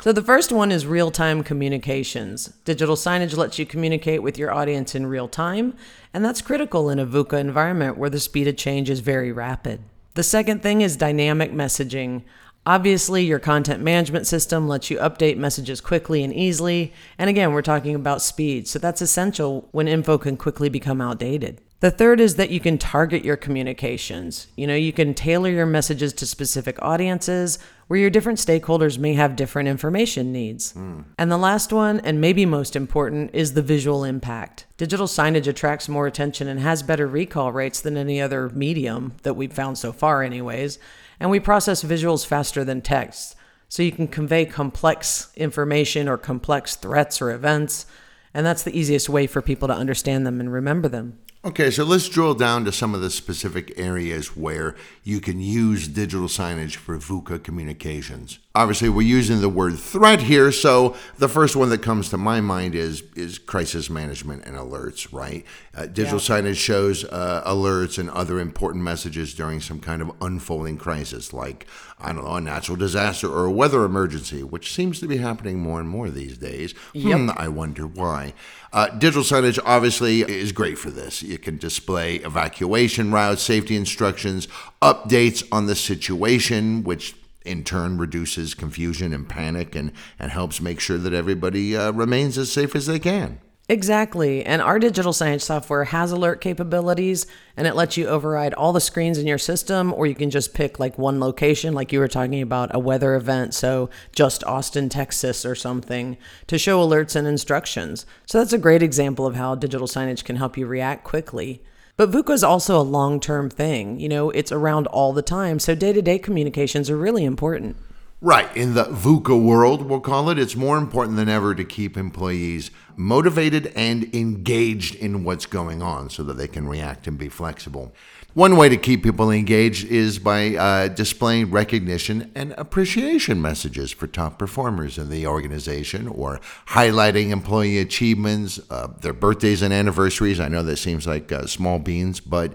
So 0.02 0.14
the 0.14 0.24
first 0.24 0.54
one 0.54 0.72
is 0.72 0.86
real-time 0.86 1.44
communications. 1.44 2.54
Digital 2.64 2.96
signage 2.96 3.36
lets 3.36 3.60
you 3.60 3.66
communicate 3.66 4.24
with 4.24 4.38
your 4.38 4.50
audience 4.50 4.96
in 4.96 5.08
real 5.08 5.28
time, 5.28 5.76
and 6.14 6.24
that's 6.24 6.42
critical 6.42 6.90
in 6.90 7.00
a 7.00 7.06
VUCA 7.06 7.38
environment 7.38 7.98
where 7.98 8.10
the 8.10 8.22
speed 8.22 8.48
of 8.48 8.56
change 8.56 8.90
is 8.90 9.02
very 9.02 9.34
rapid. 9.34 9.82
The 10.14 10.24
second 10.24 10.64
thing 10.64 10.80
is 10.80 10.96
dynamic 10.96 11.52
messaging. 11.52 12.24
Obviously, 12.66 13.26
your 13.26 13.40
content 13.40 13.84
management 13.84 14.26
system 14.26 14.70
lets 14.70 14.90
you 14.90 14.98
update 15.00 15.36
messages 15.36 15.82
quickly 15.82 16.24
and 16.24 16.34
easily, 16.34 16.94
and 17.18 17.30
again, 17.30 17.52
we're 17.52 17.62
talking 17.62 17.94
about 17.94 18.22
speed, 18.22 18.70
so 18.70 18.80
that's 18.80 19.02
essential 19.02 19.68
when 19.72 19.90
info 19.90 20.18
can 20.18 20.38
quickly 20.38 20.70
become 20.70 21.02
outdated. 21.02 21.60
The 21.82 21.92
third 21.92 22.20
is 22.20 22.36
that 22.36 22.52
you 22.52 22.60
can 22.60 22.78
target 22.78 23.24
your 23.24 23.38
communications. 23.38 24.48
You 24.58 24.68
know, 24.68 24.76
you 24.76 24.92
can 24.92 25.14
tailor 25.14 25.50
your 25.50 25.66
messages 25.66 26.12
to 26.14 26.26
specific 26.26 26.78
audiences 26.82 27.58
where 27.90 28.00
your 28.00 28.12
different 28.12 28.38
stakeholders 28.38 29.00
may 29.00 29.16
have 29.16 29.36
different 29.36 29.68
information 29.68 30.32
needs. 30.32 30.74
Hmm. 30.74 31.02
And 31.18 31.32
the 31.32 31.40
last 31.40 31.74
one, 31.74 32.00
and 32.02 32.22
maybe 32.22 32.46
most 32.46 32.76
important, 32.76 33.32
is 33.34 33.54
the 33.54 33.64
visual 33.64 34.04
impact. 34.04 34.68
Digital 34.78 35.08
signage 35.08 35.48
attracts 35.48 35.90
more 35.90 36.06
attention 36.06 36.48
and 36.48 36.60
has 36.60 36.84
better 36.84 37.08
recall 37.08 37.52
rates 37.52 37.82
than 37.82 37.98
any 37.98 38.22
other 38.22 38.50
medium 38.50 39.14
that 39.24 39.34
we've 39.34 39.52
found 39.52 39.80
so 39.80 39.92
far, 39.92 40.22
anyways. 40.22 40.78
And 41.20 41.32
we 41.32 41.40
process 41.40 41.84
visuals 41.84 42.24
faster 42.24 42.64
than 42.64 42.82
text. 42.82 43.36
So 43.70 43.82
you 43.82 43.92
can 43.92 44.08
convey 44.08 44.46
complex 44.46 45.32
information 45.36 46.08
or 46.08 46.20
complex 46.20 46.76
threats 46.76 47.24
or 47.24 47.32
events. 47.32 47.88
And 48.36 48.46
that's 48.46 48.62
the 48.62 48.78
easiest 48.78 49.10
way 49.10 49.26
for 49.26 49.42
people 49.42 49.68
to 49.68 49.74
understand 49.74 50.28
them 50.28 50.40
and 50.40 50.54
remember 50.54 50.90
them. 50.90 51.18
Okay, 51.46 51.72
so 51.72 51.86
let's 51.86 52.10
drill 52.10 52.34
down 52.34 52.66
to 52.66 52.72
some 52.74 52.94
of 52.94 53.00
the 53.00 53.10
specific 53.10 53.72
areas 53.78 54.36
where 54.36 54.76
you 55.06 55.22
can 55.22 55.40
use 55.40 55.88
digital 55.88 56.28
signage 56.28 56.76
for 56.76 56.98
VUCA 56.98 57.42
communications. 57.42 58.40
Obviously, 58.56 58.90
we're 58.90 59.04
using 59.04 59.42
the 59.42 59.48
word 59.48 59.78
threat 59.78 60.22
here, 60.22 60.52
so 60.52 60.96
the 61.20 61.30
first 61.30 61.56
one 61.56 61.70
that 61.70 61.84
comes 61.84 62.10
to 62.10 62.18
my 62.18 62.42
mind 62.42 62.74
is 62.74 63.04
is 63.16 63.38
crisis 63.38 63.92
management 63.92 64.44
and 64.44 64.58
alerts, 64.58 65.14
right? 65.14 65.46
Uh, 65.78 65.86
digital 65.86 66.18
signage 66.18 66.56
shows 66.56 67.06
uh, 67.06 67.44
alerts 67.46 68.00
and 68.00 68.10
other 68.10 68.40
important 68.40 68.84
messages 68.84 69.36
during 69.36 69.62
some 69.62 69.80
kind 69.80 70.02
of 70.02 70.12
unfolding 70.20 70.80
crisis, 70.80 71.32
like 71.32 71.68
I 72.00 72.12
don't 72.12 72.26
know, 72.26 72.36
a 72.38 72.42
natural 72.42 72.76
disaster 72.76 73.32
or 73.32 73.46
a 73.46 73.52
weather 73.52 73.86
emergency, 73.86 74.42
which 74.42 74.74
seems 74.74 75.00
to 75.02 75.08
be 75.08 75.18
happening 75.18 75.60
more 75.60 75.80
and 75.80 75.88
more 75.88 76.10
these 76.10 76.36
days. 76.36 76.74
Hmm, 76.94 77.30
I 77.38 77.50
wonder 77.50 77.86
why. 77.86 78.34
Uh, 78.74 78.88
digital 78.90 79.22
signage 79.22 79.60
obviously 79.64 80.22
is 80.22 80.54
great 80.54 80.80
for 80.80 80.90
this. 80.90 81.22
You 81.22 81.38
can 81.38 81.58
display 81.58 82.16
evacuation 82.16 83.12
routes, 83.12 83.44
safety 83.44 83.76
instructions, 83.76 84.48
updates 84.82 85.48
on 85.52 85.68
the 85.68 85.76
situation, 85.76 86.84
which 86.84 87.16
in 87.46 87.64
turn 87.64 87.98
reduces 87.98 88.54
confusion 88.54 89.14
and 89.14 89.28
panic 89.28 89.76
and, 89.76 89.92
and 90.18 90.32
helps 90.32 90.62
make 90.62 90.80
sure 90.80 90.98
that 90.98 91.14
everybody 91.14 91.76
uh, 91.76 91.92
remains 91.92 92.38
as 92.38 92.52
safe 92.52 92.76
as 92.76 92.86
they 92.86 93.00
can. 93.00 93.40
Exactly. 93.72 94.44
And 94.44 94.64
our 94.64 94.80
digital 94.80 95.14
signage 95.14 95.42
software 95.42 95.84
has 95.84 96.12
alert 96.12 96.42
capabilities 96.42 97.28
and 97.56 97.68
it 97.68 97.76
lets 97.76 97.98
you 97.98 98.08
override 98.08 98.56
all 98.56 98.74
the 98.74 98.82
screens 98.82 99.20
in 99.20 99.28
your 99.28 99.38
system, 99.38 99.94
or 99.94 100.08
you 100.08 100.16
can 100.16 100.32
just 100.32 100.56
pick 100.56 100.80
like 100.80 100.98
one 100.98 101.20
location, 101.20 101.76
like 101.76 101.94
you 101.94 102.00
were 102.00 102.08
talking 102.08 102.42
about 102.42 102.74
a 102.74 102.80
weather 102.80 103.14
event. 103.14 103.54
So 103.54 103.92
just 104.12 104.44
Austin, 104.44 104.90
Texas, 104.90 105.46
or 105.46 105.54
something 105.54 106.18
to 106.48 106.58
show 106.58 106.84
alerts 106.84 107.16
and 107.16 107.28
instructions. 107.28 108.08
So 108.26 108.40
that's 108.40 108.54
a 108.54 108.58
great 108.58 108.82
example 108.82 109.28
of 109.28 109.36
how 109.36 109.54
digital 109.54 109.88
signage 109.88 110.24
can 110.24 110.38
help 110.38 110.58
you 110.58 110.66
react 110.66 111.04
quickly. 111.04 111.62
But 112.00 112.12
VUCA 112.12 112.30
is 112.30 112.46
also 112.46 112.80
a 112.80 112.82
long 112.82 113.20
term 113.20 113.50
thing. 113.50 114.00
You 114.00 114.08
know, 114.08 114.30
it's 114.30 114.54
around 114.54 114.88
all 114.88 115.12
the 115.12 115.22
time. 115.22 115.60
So 115.60 115.76
day 115.76 115.92
to 115.92 116.02
day 116.02 116.18
communications 116.18 116.90
are 116.90 116.96
really 116.96 117.26
important. 117.26 117.76
Right. 118.22 118.48
In 118.56 118.74
the 118.74 118.86
VUCA 118.86 119.44
world, 119.44 119.82
we'll 119.82 120.00
call 120.00 120.30
it, 120.30 120.40
it's 120.40 120.56
more 120.56 120.78
important 120.78 121.18
than 121.18 121.28
ever 121.28 121.54
to 121.54 121.66
keep 121.66 121.98
employees 121.98 122.72
motivated 122.96 123.74
and 123.76 124.16
engaged 124.16 124.96
in 124.96 125.26
what's 125.26 125.46
going 125.46 125.82
on 125.82 126.10
so 126.10 126.24
that 126.24 126.36
they 126.36 126.48
can 126.48 126.70
react 126.70 127.06
and 127.06 127.18
be 127.18 127.28
flexible. 127.28 127.94
One 128.36 128.58
way 128.58 128.70
to 128.70 128.78
keep 128.78 129.02
people 129.02 129.32
engaged 129.32 129.88
is 129.88 130.20
by 130.20 130.56
uh, 130.56 130.88
displaying 130.90 131.50
recognition 131.50 132.32
and 132.36 132.54
appreciation 132.60 133.42
messages 133.42 133.92
for 133.92 134.06
top 134.06 134.38
performers 134.38 135.00
in 135.00 135.10
the 135.10 135.26
organization 135.26 136.08
or 136.08 136.40
highlighting 136.68 137.32
employee 137.32 137.80
achievements, 137.80 138.60
uh, 138.70 138.88
their 139.02 139.14
birthdays 139.14 139.64
and 139.64 139.74
anniversaries. 139.74 140.40
I 140.40 140.48
know 140.48 140.62
that 140.62 140.78
seems 140.78 141.08
like 141.08 141.32
uh, 141.32 141.48
small 141.48 141.80
beans, 141.80 142.20
but 142.20 142.54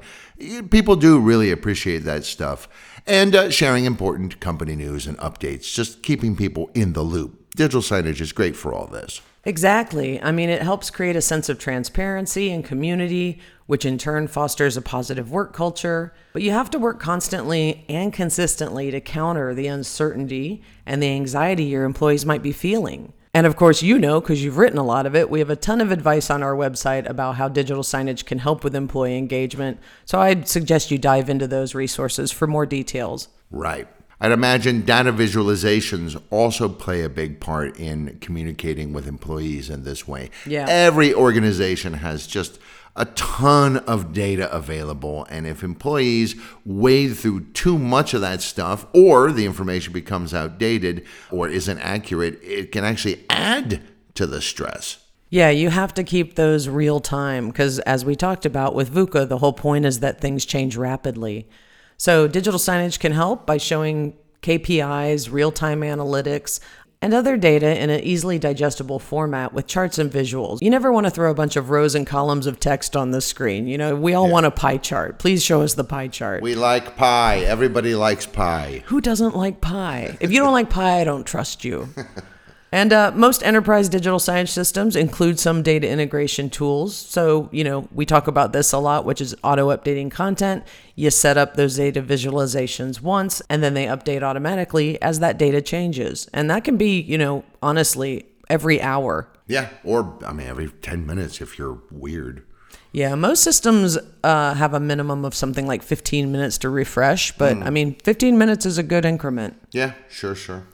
people 0.71 0.95
do 0.95 1.19
really 1.19 1.50
appreciate 1.50 2.04
that 2.04 2.25
stuff. 2.25 2.69
And 3.04 3.35
uh, 3.35 3.50
sharing 3.50 3.85
important 3.85 4.38
company 4.38 4.76
news 4.76 5.09
and 5.09 5.19
updates, 5.19 5.75
just 5.75 6.04
keeping 6.04 6.37
people 6.37 6.71
in 6.75 6.93
the 6.93 7.02
loop. 7.02 7.50
Digital 7.57 7.83
signage 7.83 8.21
is 8.21 8.33
great 8.33 8.54
for 8.54 8.73
all 8.73 8.87
this. 8.87 9.21
Exactly. 9.45 10.23
I 10.23 10.33
mean, 10.33 10.49
it 10.49 10.62
helps 10.62 10.90
create 10.90 11.16
a 11.16 11.21
sense 11.21 11.49
of 11.49 11.59
transparency 11.59 12.50
and 12.50 12.64
community, 12.64 13.40
which 13.66 13.85
in 13.85 13.99
turn 13.99 14.28
fosters 14.28 14.76
a 14.76 14.83
positive 14.83 15.30
work 15.30 15.52
culture. 15.52 16.14
But 16.33 16.42
you 16.42 16.50
have 16.50 16.71
to 16.71 16.78
work 16.78 17.00
constantly 17.00 17.85
and 17.88 18.12
consistently 18.12 18.90
to 18.90 19.00
counter 19.00 19.54
the 19.54 19.66
uncertainty 19.66 20.62
and 20.85 21.02
the 21.02 21.11
anxiety 21.11 21.64
your 21.64 21.85
employees 21.85 22.26
might 22.26 22.42
be 22.42 22.52
feeling. 22.52 23.12
And 23.37 23.49
of 23.49 23.56
course, 23.56 23.83
you 23.83 23.99
know, 23.99 24.21
because 24.21 24.44
you've 24.44 24.59
written 24.59 24.78
a 24.78 24.85
lot 24.85 25.06
of 25.06 25.16
it, 25.16 25.28
we 25.28 25.40
have 25.40 25.50
a 25.50 25.56
ton 25.56 25.80
of 25.80 25.90
advice 25.90 26.30
on 26.30 26.42
our 26.42 26.54
website 26.54 27.09
about 27.09 27.35
how 27.35 27.49
digital 27.49 27.83
signage 27.83 28.25
can 28.26 28.38
help 28.38 28.62
with 28.62 28.76
employee 28.76 29.18
engagement. 29.18 29.80
So 30.04 30.21
I'd 30.21 30.47
suggest 30.47 30.92
you 30.92 30.99
dive 30.99 31.28
into 31.28 31.49
those 31.49 31.75
resources 31.75 32.30
for 32.30 32.47
more 32.47 32.64
details. 32.64 33.26
Right. 33.50 33.88
I'd 34.21 34.30
imagine 34.30 34.83
data 34.83 35.12
visualizations 35.12 36.21
also 36.30 36.68
play 36.68 37.02
a 37.02 37.09
big 37.09 37.40
part 37.40 37.76
in 37.78 38.18
communicating 38.21 38.92
with 38.92 39.09
employees 39.09 39.68
in 39.68 39.83
this 39.83 40.06
way. 40.06 40.30
Yeah. 40.47 40.66
Every 40.68 41.12
organization 41.12 41.94
has 41.94 42.28
just 42.28 42.61
a 42.96 43.04
ton 43.06 43.78
of 43.78 44.12
data 44.12 44.52
available. 44.54 45.26
And 45.28 45.46
if 45.46 45.62
employees 45.62 46.36
wade 46.64 47.16
through 47.16 47.46
too 47.52 47.78
much 47.78 48.14
of 48.14 48.20
that 48.20 48.40
stuff, 48.40 48.86
or 48.92 49.32
the 49.32 49.46
information 49.46 49.92
becomes 49.92 50.32
outdated 50.32 51.04
or 51.30 51.48
isn't 51.48 51.78
accurate, 51.78 52.38
it 52.42 52.72
can 52.72 52.84
actually 52.84 53.24
add 53.30 53.82
to 54.14 54.26
the 54.26 54.40
stress. 54.40 54.98
Yeah, 55.30 55.50
you 55.50 55.70
have 55.70 55.92
to 55.94 56.04
keep 56.04 56.36
those 56.36 56.68
real 56.68 57.00
time 57.00 57.48
because, 57.48 57.80
as 57.80 58.04
we 58.04 58.14
talked 58.14 58.46
about 58.46 58.74
with 58.74 58.94
VUCA, 58.94 59.28
the 59.28 59.38
whole 59.38 59.52
point 59.52 59.84
is 59.84 59.98
that 59.98 60.20
things 60.20 60.44
change 60.44 60.76
rapidly. 60.76 61.48
So, 61.96 62.28
digital 62.28 62.60
signage 62.60 63.00
can 63.00 63.10
help 63.10 63.44
by 63.44 63.56
showing 63.56 64.16
KPIs, 64.42 65.32
real 65.32 65.50
time 65.50 65.80
analytics, 65.80 66.60
and 67.04 67.12
other 67.12 67.37
data 67.37 67.78
in 67.78 67.90
an 67.90 68.00
easily 68.00 68.38
digestible 68.38 68.99
format 68.99 69.52
with 69.52 69.66
charts 69.66 69.99
and 69.99 70.11
visuals. 70.11 70.62
You 70.62 70.70
never 70.70 70.90
want 70.90 71.04
to 71.04 71.11
throw 71.11 71.30
a 71.30 71.34
bunch 71.34 71.54
of 71.54 71.68
rows 71.68 71.94
and 71.94 72.06
columns 72.06 72.46
of 72.46 72.58
text 72.58 72.96
on 72.96 73.11
the 73.11 73.20
screen. 73.20 73.66
You 73.66 73.76
know, 73.76 73.94
we 73.94 74.14
all 74.14 74.30
want 74.30 74.46
a 74.46 74.50
pie 74.50 74.78
chart. 74.78 75.18
Please 75.18 75.44
show 75.44 75.61
us 75.61 75.75
the 75.75 75.84
pie 75.84 76.08
chart. 76.08 76.42
We 76.42 76.54
like 76.54 76.96
pie. 76.96 77.40
Everybody 77.40 77.94
likes 77.94 78.25
pie. 78.25 78.84
Who 78.87 79.02
doesn't 79.02 79.37
like 79.37 79.61
pie? 79.61 80.16
If 80.18 80.32
you 80.32 80.40
don't 80.40 80.54
like 80.54 80.70
pie, 80.70 81.02
I 81.02 81.04
don't 81.04 81.25
trust 81.25 81.62
you. 81.62 81.90
And 82.75 82.93
uh, 82.93 83.12
most 83.14 83.45
enterprise 83.45 83.88
digital 83.88 84.19
signage 84.19 84.49
systems 84.49 84.97
include 84.97 85.38
some 85.38 85.62
data 85.62 85.88
integration 85.88 86.50
tools. 86.50 86.97
So, 86.97 87.49
you 87.52 87.62
know, 87.62 87.88
we 87.93 88.04
talk 88.04 88.26
about 88.26 88.52
this 88.52 88.73
a 88.73 88.78
lot, 88.78 89.04
which 89.04 89.21
is 89.21 89.33
auto 89.45 89.69
updating 89.69 90.11
content. 90.11 90.64
You 90.97 91.11
set 91.11 91.37
up 91.37 91.54
those 91.54 91.76
data 91.76 92.02
visualizations 92.02 93.00
once, 93.00 93.40
and 93.49 93.62
then 93.62 93.75
they 93.75 93.87
update 93.87 94.23
automatically 94.23 95.00
as 95.00 95.21
that 95.21 95.38
data 95.38 95.62
changes. 95.62 96.28
And 96.35 96.50
that 96.50 96.64
can 96.64 96.76
be, 96.76 97.00
you 97.00 97.16
know, 97.16 97.45
honestly, 97.62 98.26
every 98.50 98.83
hour. 98.83 99.28
Yeah, 99.47 99.69
or 99.85 100.19
I 100.26 100.33
mean, 100.33 100.49
every 100.49 100.69
10 100.69 101.07
minutes 101.07 101.40
if 101.40 101.57
you're 101.61 101.81
weird. 101.93 102.45
Yeah, 102.90 103.14
most 103.14 103.45
systems 103.45 103.99
uh, 104.25 104.54
have 104.54 104.75
a 104.75 104.81
minimum 104.81 105.25
of 105.25 105.37
something 105.37 105.69
like 105.69 105.85
15 105.85 106.33
minutes 106.33 106.59
to 106.59 106.71
refresh, 106.71 107.31
but 107.38 107.57
I 107.57 107.71
mean, 107.71 107.95
15 108.02 108.37
minutes 108.37 108.66
is 108.66 108.78
a 108.78 108.83
good 108.83 109.04
increment. 109.04 109.62
Yeah, 109.71 109.93
sure, 110.09 110.35
sure. 110.35 110.66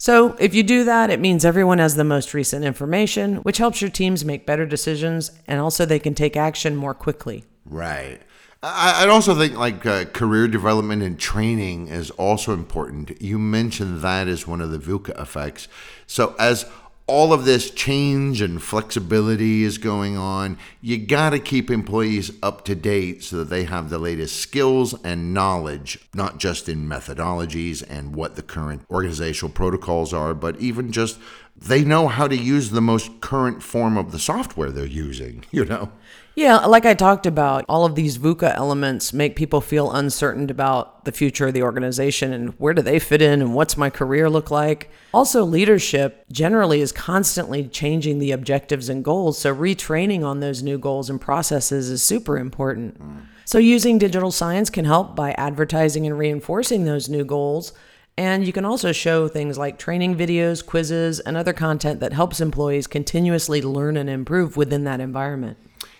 So, 0.00 0.36
if 0.38 0.54
you 0.54 0.62
do 0.62 0.84
that, 0.84 1.10
it 1.10 1.18
means 1.18 1.44
everyone 1.44 1.78
has 1.78 1.96
the 1.96 2.04
most 2.04 2.32
recent 2.32 2.64
information, 2.64 3.36
which 3.38 3.58
helps 3.58 3.80
your 3.80 3.90
teams 3.90 4.24
make 4.24 4.46
better 4.46 4.64
decisions 4.64 5.32
and 5.48 5.60
also 5.60 5.84
they 5.84 5.98
can 5.98 6.14
take 6.14 6.36
action 6.36 6.76
more 6.76 6.94
quickly. 6.94 7.44
Right. 7.66 8.20
I- 8.62 9.02
I'd 9.02 9.08
also 9.08 9.34
think 9.34 9.56
like 9.56 9.84
uh, 9.84 10.04
career 10.06 10.46
development 10.46 11.02
and 11.02 11.18
training 11.18 11.88
is 11.88 12.10
also 12.12 12.52
important. 12.54 13.20
You 13.20 13.40
mentioned 13.40 14.00
that 14.02 14.28
as 14.28 14.46
one 14.46 14.60
of 14.60 14.70
the 14.70 14.78
VUCA 14.78 15.20
effects. 15.20 15.66
So 16.06 16.36
as 16.38 16.64
all 17.08 17.32
of 17.32 17.46
this 17.46 17.70
change 17.70 18.42
and 18.42 18.62
flexibility 18.62 19.64
is 19.64 19.78
going 19.78 20.18
on, 20.18 20.58
you 20.82 20.98
got 20.98 21.30
to 21.30 21.38
keep 21.38 21.70
employees 21.70 22.30
up 22.42 22.66
to 22.66 22.74
date 22.74 23.24
so 23.24 23.38
that 23.38 23.48
they 23.48 23.64
have 23.64 23.88
the 23.88 23.98
latest 23.98 24.36
skills 24.36 24.94
and 25.02 25.32
knowledge, 25.32 25.98
not 26.14 26.38
just 26.38 26.68
in 26.68 26.86
methodologies 26.86 27.82
and 27.88 28.14
what 28.14 28.36
the 28.36 28.42
current 28.42 28.82
organizational 28.90 29.50
protocols 29.50 30.12
are, 30.12 30.34
but 30.34 30.60
even 30.60 30.92
just 30.92 31.18
they 31.60 31.84
know 31.84 32.08
how 32.08 32.28
to 32.28 32.36
use 32.36 32.70
the 32.70 32.80
most 32.80 33.20
current 33.20 33.62
form 33.62 33.96
of 33.96 34.12
the 34.12 34.18
software 34.18 34.70
they're 34.70 34.86
using, 34.86 35.44
you 35.50 35.64
know? 35.64 35.92
Yeah, 36.34 36.58
like 36.66 36.86
I 36.86 36.94
talked 36.94 37.26
about, 37.26 37.64
all 37.68 37.84
of 37.84 37.96
these 37.96 38.16
VUCA 38.16 38.54
elements 38.54 39.12
make 39.12 39.34
people 39.34 39.60
feel 39.60 39.90
uncertain 39.90 40.48
about 40.50 41.04
the 41.04 41.10
future 41.10 41.48
of 41.48 41.54
the 41.54 41.64
organization 41.64 42.32
and 42.32 42.50
where 42.60 42.74
do 42.74 42.80
they 42.80 43.00
fit 43.00 43.20
in 43.20 43.42
and 43.42 43.54
what's 43.54 43.76
my 43.76 43.90
career 43.90 44.30
look 44.30 44.48
like. 44.48 44.88
Also, 45.12 45.42
leadership 45.42 46.24
generally 46.30 46.80
is 46.80 46.92
constantly 46.92 47.66
changing 47.66 48.20
the 48.20 48.30
objectives 48.30 48.88
and 48.88 49.04
goals, 49.04 49.36
so 49.36 49.52
retraining 49.52 50.22
on 50.22 50.38
those 50.38 50.62
new 50.62 50.78
goals 50.78 51.10
and 51.10 51.20
processes 51.20 51.90
is 51.90 52.04
super 52.04 52.38
important. 52.38 53.02
Mm. 53.02 53.26
So, 53.44 53.58
using 53.58 53.98
digital 53.98 54.30
signage 54.30 54.70
can 54.70 54.84
help 54.84 55.16
by 55.16 55.32
advertising 55.32 56.06
and 56.06 56.16
reinforcing 56.16 56.84
those 56.84 57.08
new 57.08 57.24
goals. 57.24 57.72
And 58.18 58.44
you 58.44 58.52
can 58.52 58.64
also 58.64 58.90
show 58.90 59.28
things 59.28 59.56
like 59.56 59.78
training 59.78 60.16
videos, 60.16 60.66
quizzes, 60.66 61.20
and 61.20 61.36
other 61.36 61.52
content 61.52 62.00
that 62.00 62.12
helps 62.12 62.40
employees 62.40 62.88
continuously 62.88 63.62
learn 63.62 63.96
and 63.96 64.10
improve 64.10 64.56
within 64.56 64.82
that 64.84 64.98
environment. 64.98 65.56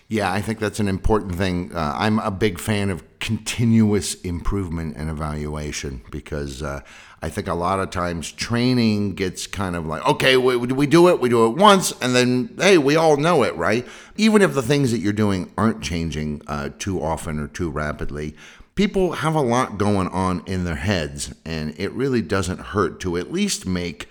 Yeah, 0.09 0.29
I 0.29 0.41
think 0.41 0.59
that's 0.59 0.81
an 0.81 0.89
important 0.89 1.35
thing. 1.35 1.71
Uh, 1.73 1.93
I'm 1.95 2.19
a 2.19 2.29
big 2.29 2.59
fan 2.59 2.89
of 2.89 3.03
continuous 3.19 4.15
improvement 4.15 4.97
and 4.97 5.09
evaluation 5.09 6.01
because 6.11 6.61
uh, 6.61 6.81
I 7.21 7.29
think 7.29 7.47
a 7.47 7.53
lot 7.53 7.79
of 7.79 7.89
times 7.89 8.31
training 8.33 9.15
gets 9.15 9.47
kind 9.47 9.77
of 9.77 9.85
like, 9.85 10.05
okay, 10.05 10.35
we, 10.35 10.57
we 10.57 10.87
do 10.87 11.07
it, 11.07 11.21
we 11.21 11.29
do 11.29 11.45
it 11.45 11.55
once, 11.55 11.93
and 12.01 12.13
then, 12.13 12.53
hey, 12.57 12.77
we 12.77 12.97
all 12.97 13.15
know 13.15 13.43
it, 13.43 13.55
right? 13.55 13.87
Even 14.17 14.41
if 14.41 14.53
the 14.53 14.61
things 14.61 14.91
that 14.91 14.97
you're 14.97 15.13
doing 15.13 15.53
aren't 15.57 15.81
changing 15.81 16.41
uh, 16.47 16.69
too 16.79 17.01
often 17.01 17.39
or 17.39 17.47
too 17.47 17.69
rapidly, 17.69 18.35
people 18.79 19.11
have 19.11 19.35
a 19.35 19.41
lot 19.41 19.77
going 19.77 20.07
on 20.07 20.41
in 20.45 20.63
their 20.63 20.77
heads, 20.77 21.35
and 21.43 21.77
it 21.77 21.91
really 21.91 22.21
doesn't 22.21 22.61
hurt 22.61 23.01
to 23.01 23.17
at 23.17 23.29
least 23.29 23.65
make 23.65 24.07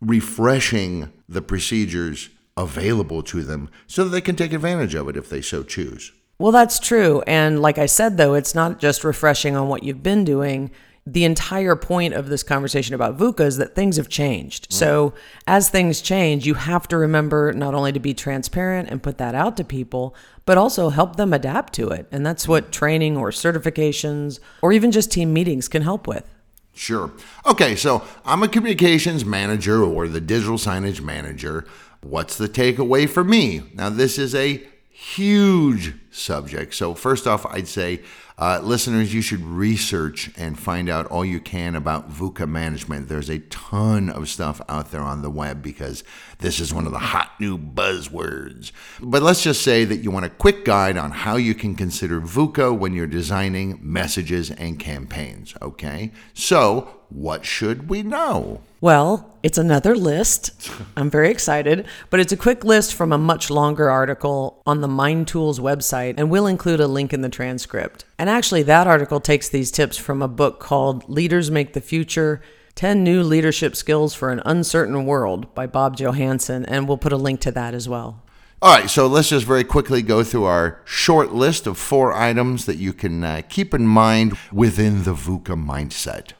refreshing 0.00 1.12
the 1.28 1.42
procedures 1.42 2.30
available 2.56 3.22
to 3.22 3.42
them 3.42 3.68
so 3.86 4.04
that 4.04 4.08
they 4.08 4.22
can 4.22 4.34
take 4.34 4.54
advantage 4.54 4.94
of 4.94 5.10
it 5.10 5.16
if 5.18 5.28
they 5.28 5.42
so 5.42 5.62
choose. 5.62 6.10
Well, 6.38 6.52
that's 6.52 6.78
true. 6.78 7.22
And 7.26 7.60
like 7.60 7.76
I 7.76 7.84
said, 7.84 8.16
though, 8.16 8.32
it's 8.32 8.54
not 8.54 8.78
just 8.78 9.04
refreshing 9.04 9.54
on 9.54 9.68
what 9.68 9.82
you've 9.82 10.02
been 10.02 10.24
doing. 10.24 10.70
The 11.04 11.24
entire 11.24 11.76
point 11.76 12.14
of 12.14 12.30
this 12.30 12.42
conversation 12.42 12.94
about 12.94 13.18
VUCA 13.18 13.40
is 13.40 13.56
that 13.58 13.74
things 13.74 13.98
have 13.98 14.08
changed. 14.08 14.70
Mm. 14.70 14.72
So, 14.72 15.14
as 15.46 15.68
things 15.68 16.00
change, 16.00 16.46
you 16.46 16.54
have 16.54 16.88
to 16.88 16.96
remember 16.96 17.52
not 17.52 17.74
only 17.74 17.92
to 17.92 18.00
be 18.00 18.14
transparent 18.14 18.88
and 18.88 19.02
put 19.02 19.18
that 19.18 19.34
out 19.34 19.58
to 19.58 19.64
people, 19.64 20.14
but 20.48 20.56
also 20.56 20.88
help 20.88 21.16
them 21.16 21.34
adapt 21.34 21.74
to 21.74 21.90
it. 21.90 22.06
And 22.10 22.24
that's 22.24 22.48
what 22.48 22.72
training 22.72 23.18
or 23.18 23.28
certifications 23.32 24.40
or 24.62 24.72
even 24.72 24.90
just 24.90 25.12
team 25.12 25.30
meetings 25.30 25.68
can 25.68 25.82
help 25.82 26.06
with. 26.06 26.26
Sure. 26.72 27.12
Okay, 27.44 27.76
so 27.76 28.02
I'm 28.24 28.42
a 28.42 28.48
communications 28.48 29.26
manager 29.26 29.84
or 29.84 30.08
the 30.08 30.22
digital 30.22 30.56
signage 30.56 31.02
manager. 31.02 31.66
What's 32.00 32.38
the 32.38 32.48
takeaway 32.48 33.06
for 33.06 33.22
me? 33.22 33.64
Now, 33.74 33.90
this 33.90 34.18
is 34.18 34.34
a 34.34 34.66
huge 34.88 35.92
subject. 36.10 36.74
So, 36.74 36.94
first 36.94 37.26
off, 37.26 37.44
I'd 37.44 37.68
say, 37.68 38.00
uh, 38.38 38.60
listeners, 38.62 39.12
you 39.12 39.20
should 39.20 39.44
research 39.44 40.30
and 40.36 40.56
find 40.56 40.88
out 40.88 41.06
all 41.06 41.24
you 41.24 41.40
can 41.40 41.74
about 41.74 42.08
VUCA 42.08 42.48
management. 42.48 43.08
There's 43.08 43.28
a 43.28 43.40
ton 43.40 44.08
of 44.08 44.28
stuff 44.28 44.60
out 44.68 44.92
there 44.92 45.00
on 45.00 45.22
the 45.22 45.30
web 45.30 45.60
because 45.60 46.04
this 46.38 46.60
is 46.60 46.72
one 46.72 46.86
of 46.86 46.92
the 46.92 46.98
hot 46.98 47.32
new 47.40 47.58
buzzwords. 47.58 48.70
But 49.00 49.22
let's 49.22 49.42
just 49.42 49.62
say 49.62 49.84
that 49.84 49.96
you 49.98 50.12
want 50.12 50.24
a 50.24 50.30
quick 50.30 50.64
guide 50.64 50.96
on 50.96 51.10
how 51.10 51.34
you 51.34 51.52
can 51.52 51.74
consider 51.74 52.20
VUCA 52.20 52.78
when 52.78 52.92
you're 52.92 53.08
designing 53.08 53.80
messages 53.82 54.52
and 54.52 54.78
campaigns. 54.78 55.54
Okay, 55.60 56.12
so 56.32 57.00
what 57.08 57.44
should 57.44 57.88
we 57.88 58.04
know? 58.04 58.60
Well, 58.80 59.36
it's 59.48 59.56
another 59.56 59.96
list. 59.96 60.70
I'm 60.96 61.08
very 61.08 61.30
excited, 61.30 61.86
but 62.10 62.20
it's 62.20 62.32
a 62.32 62.36
quick 62.36 62.64
list 62.64 62.94
from 62.94 63.14
a 63.14 63.18
much 63.18 63.48
longer 63.48 63.88
article 63.88 64.60
on 64.66 64.82
the 64.82 64.88
Mind 64.88 65.26
Tools 65.26 65.58
website, 65.58 66.16
and 66.18 66.28
we'll 66.28 66.46
include 66.46 66.80
a 66.80 66.86
link 66.86 67.14
in 67.14 67.22
the 67.22 67.30
transcript. 67.30 68.04
And 68.18 68.28
actually, 68.28 68.62
that 68.64 68.86
article 68.86 69.20
takes 69.20 69.48
these 69.48 69.70
tips 69.70 69.96
from 69.96 70.20
a 70.20 70.28
book 70.28 70.60
called 70.60 71.08
Leaders 71.08 71.50
Make 71.50 71.72
the 71.72 71.80
Future 71.80 72.42
10 72.74 73.02
New 73.02 73.22
Leadership 73.22 73.74
Skills 73.74 74.12
for 74.12 74.30
an 74.30 74.42
Uncertain 74.44 75.06
World 75.06 75.54
by 75.54 75.66
Bob 75.66 75.96
Johansen, 75.96 76.66
and 76.66 76.86
we'll 76.86 76.98
put 76.98 77.14
a 77.14 77.16
link 77.16 77.40
to 77.40 77.52
that 77.52 77.72
as 77.72 77.88
well. 77.88 78.22
All 78.60 78.76
right, 78.76 78.90
so 78.90 79.06
let's 79.06 79.30
just 79.30 79.46
very 79.46 79.64
quickly 79.64 80.02
go 80.02 80.22
through 80.22 80.44
our 80.44 80.82
short 80.84 81.32
list 81.32 81.66
of 81.66 81.78
four 81.78 82.12
items 82.12 82.66
that 82.66 82.76
you 82.76 82.92
can 82.92 83.24
uh, 83.24 83.40
keep 83.48 83.72
in 83.72 83.86
mind 83.86 84.36
within 84.52 85.04
the 85.04 85.14
VUCA 85.14 85.56
mindset. 85.56 86.32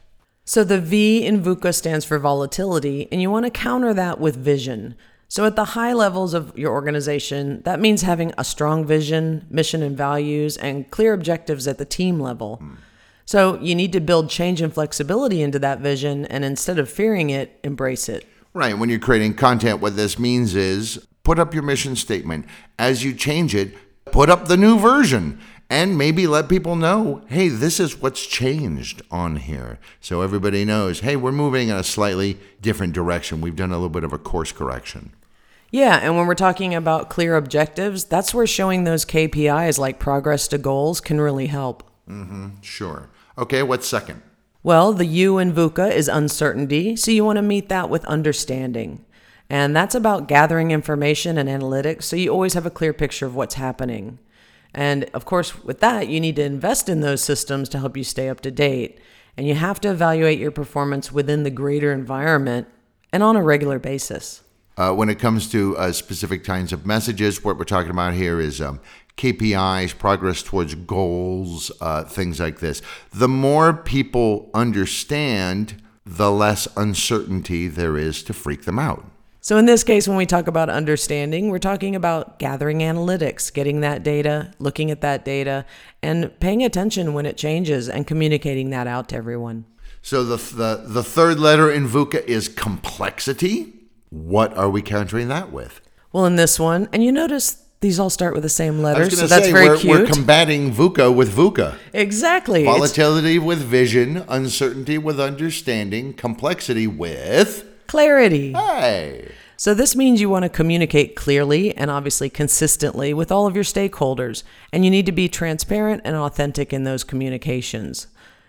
So 0.48 0.64
the 0.64 0.80
V 0.80 1.26
in 1.26 1.42
VUCA 1.42 1.74
stands 1.74 2.06
for 2.06 2.18
volatility, 2.18 3.06
and 3.12 3.20
you 3.20 3.30
want 3.30 3.44
to 3.44 3.50
counter 3.50 3.92
that 3.92 4.18
with 4.18 4.34
vision. 4.34 4.94
So 5.28 5.44
at 5.44 5.56
the 5.56 5.76
high 5.76 5.92
levels 5.92 6.32
of 6.32 6.56
your 6.56 6.72
organization, 6.72 7.60
that 7.66 7.80
means 7.80 8.00
having 8.00 8.32
a 8.38 8.44
strong 8.44 8.86
vision, 8.86 9.46
mission 9.50 9.82
and 9.82 9.94
values, 9.94 10.56
and 10.56 10.90
clear 10.90 11.12
objectives 11.12 11.68
at 11.68 11.76
the 11.76 11.84
team 11.84 12.18
level. 12.18 12.62
So 13.26 13.60
you 13.60 13.74
need 13.74 13.92
to 13.92 14.00
build 14.00 14.30
change 14.30 14.62
and 14.62 14.72
flexibility 14.72 15.42
into 15.42 15.58
that 15.58 15.80
vision, 15.80 16.24
and 16.24 16.46
instead 16.46 16.78
of 16.78 16.88
fearing 16.88 17.28
it, 17.28 17.60
embrace 17.62 18.08
it. 18.08 18.26
Right, 18.54 18.78
when 18.78 18.88
you're 18.88 18.98
creating 18.98 19.34
content, 19.34 19.82
what 19.82 19.96
this 19.96 20.18
means 20.18 20.54
is 20.54 21.06
put 21.24 21.38
up 21.38 21.52
your 21.52 21.62
mission 21.62 21.94
statement. 21.94 22.46
As 22.78 23.04
you 23.04 23.12
change 23.12 23.54
it, 23.54 23.74
put 24.18 24.28
up 24.28 24.48
the 24.48 24.56
new 24.56 24.76
version 24.76 25.38
and 25.70 25.96
maybe 25.96 26.26
let 26.26 26.48
people 26.48 26.74
know 26.74 27.22
hey, 27.28 27.46
this 27.46 27.78
is 27.78 28.02
what's 28.02 28.26
changed 28.26 29.00
on 29.12 29.36
here. 29.36 29.78
So 30.00 30.22
everybody 30.22 30.64
knows 30.64 30.98
hey, 31.00 31.14
we're 31.14 31.30
moving 31.30 31.68
in 31.68 31.76
a 31.76 31.84
slightly 31.84 32.36
different 32.60 32.94
direction. 32.94 33.40
We've 33.40 33.54
done 33.54 33.70
a 33.70 33.74
little 33.74 33.88
bit 33.88 34.02
of 34.02 34.12
a 34.12 34.18
course 34.18 34.50
correction. 34.50 35.12
Yeah, 35.70 36.00
and 36.02 36.16
when 36.16 36.26
we're 36.26 36.34
talking 36.34 36.74
about 36.74 37.10
clear 37.10 37.36
objectives, 37.36 38.06
that's 38.06 38.34
where 38.34 38.44
showing 38.44 38.82
those 38.82 39.04
KPIs 39.04 39.78
like 39.78 40.00
progress 40.00 40.48
to 40.48 40.58
goals 40.58 41.00
can 41.00 41.20
really 41.20 41.46
help. 41.46 41.88
Mm-hmm, 42.10 42.60
sure. 42.60 43.10
Okay, 43.36 43.62
what's 43.62 43.86
second? 43.86 44.22
Well, 44.64 44.92
the 44.94 45.06
U 45.06 45.38
in 45.38 45.52
VUCA 45.52 45.92
is 45.92 46.08
uncertainty, 46.08 46.96
so 46.96 47.12
you 47.12 47.24
want 47.24 47.36
to 47.36 47.42
meet 47.42 47.68
that 47.68 47.88
with 47.88 48.04
understanding. 48.06 49.04
And 49.50 49.74
that's 49.74 49.94
about 49.94 50.28
gathering 50.28 50.70
information 50.70 51.38
and 51.38 51.48
analytics, 51.48 52.02
so 52.02 52.16
you 52.16 52.30
always 52.30 52.54
have 52.54 52.66
a 52.66 52.70
clear 52.70 52.92
picture 52.92 53.26
of 53.26 53.34
what's 53.34 53.54
happening. 53.54 54.18
And 54.74 55.04
of 55.14 55.24
course, 55.24 55.64
with 55.64 55.80
that, 55.80 56.08
you 56.08 56.20
need 56.20 56.36
to 56.36 56.42
invest 56.42 56.88
in 56.88 57.00
those 57.00 57.22
systems 57.22 57.68
to 57.70 57.78
help 57.78 57.96
you 57.96 58.04
stay 58.04 58.28
up 58.28 58.40
to 58.42 58.50
date. 58.50 59.00
And 59.36 59.46
you 59.46 59.54
have 59.54 59.80
to 59.80 59.90
evaluate 59.90 60.38
your 60.38 60.50
performance 60.50 61.10
within 61.10 61.44
the 61.44 61.50
greater 61.50 61.92
environment 61.92 62.68
and 63.12 63.22
on 63.22 63.36
a 63.36 63.42
regular 63.42 63.78
basis. 63.78 64.42
Uh, 64.76 64.92
when 64.92 65.08
it 65.08 65.18
comes 65.18 65.50
to 65.50 65.76
uh, 65.76 65.92
specific 65.92 66.44
kinds 66.44 66.72
of 66.72 66.86
messages, 66.86 67.42
what 67.42 67.56
we're 67.58 67.64
talking 67.64 67.90
about 67.90 68.14
here 68.14 68.40
is 68.40 68.60
um, 68.60 68.80
KPIs, 69.16 69.98
progress 69.98 70.42
towards 70.42 70.74
goals, 70.74 71.72
uh, 71.80 72.04
things 72.04 72.38
like 72.38 72.60
this. 72.60 72.82
The 73.12 73.28
more 73.28 73.72
people 73.72 74.50
understand, 74.54 75.82
the 76.04 76.30
less 76.30 76.68
uncertainty 76.76 77.66
there 77.66 77.96
is 77.96 78.22
to 78.24 78.32
freak 78.32 78.64
them 78.64 78.78
out. 78.78 79.04
So, 79.40 79.56
in 79.56 79.66
this 79.66 79.84
case, 79.84 80.08
when 80.08 80.16
we 80.16 80.26
talk 80.26 80.48
about 80.48 80.68
understanding, 80.68 81.48
we're 81.48 81.58
talking 81.58 81.94
about 81.94 82.38
gathering 82.38 82.80
analytics, 82.80 83.52
getting 83.52 83.80
that 83.82 84.02
data, 84.02 84.52
looking 84.58 84.90
at 84.90 85.00
that 85.02 85.24
data, 85.24 85.64
and 86.02 86.38
paying 86.40 86.64
attention 86.64 87.14
when 87.14 87.24
it 87.24 87.36
changes 87.36 87.88
and 87.88 88.06
communicating 88.06 88.70
that 88.70 88.86
out 88.88 89.08
to 89.10 89.16
everyone. 89.16 89.64
So, 90.02 90.24
the, 90.24 90.36
the, 90.36 90.84
the 90.86 91.04
third 91.04 91.38
letter 91.38 91.70
in 91.70 91.86
VUCA 91.88 92.24
is 92.24 92.48
complexity. 92.48 93.74
What 94.10 94.56
are 94.56 94.68
we 94.68 94.82
countering 94.82 95.28
that 95.28 95.52
with? 95.52 95.80
Well, 96.12 96.26
in 96.26 96.36
this 96.36 96.58
one, 96.58 96.88
and 96.92 97.04
you 97.04 97.12
notice 97.12 97.64
these 97.80 98.00
all 98.00 98.10
start 98.10 98.34
with 98.34 98.42
the 98.42 98.48
same 98.48 98.80
letter, 98.82 99.08
so 99.08 99.26
that's 99.28 99.46
say, 99.46 99.52
very 99.52 99.68
we're, 99.68 99.76
cute. 99.76 100.00
we're 100.00 100.06
combating 100.06 100.72
VUCA 100.72 101.14
with 101.14 101.30
VUCA. 101.32 101.76
exactly. 101.92 102.62
It's- 102.62 102.74
Volatility 102.76 103.38
with 103.38 103.58
vision, 103.60 104.24
uncertainty 104.28 104.98
with 104.98 105.20
understanding, 105.20 106.12
complexity 106.12 106.88
with. 106.88 107.64
clarity. 107.86 108.52
Hey! 108.52 109.27
So, 109.60 109.74
this 109.74 109.96
means 109.96 110.20
you 110.20 110.30
want 110.30 110.44
to 110.44 110.48
communicate 110.48 111.16
clearly 111.16 111.76
and 111.76 111.90
obviously 111.90 112.30
consistently 112.30 113.12
with 113.12 113.32
all 113.32 113.48
of 113.48 113.56
your 113.56 113.64
stakeholders, 113.64 114.44
and 114.72 114.84
you 114.84 114.90
need 114.90 115.04
to 115.06 115.12
be 115.12 115.28
transparent 115.28 116.00
and 116.04 116.14
authentic 116.14 116.72
in 116.72 116.84
those 116.84 117.02
communications. 117.02 118.06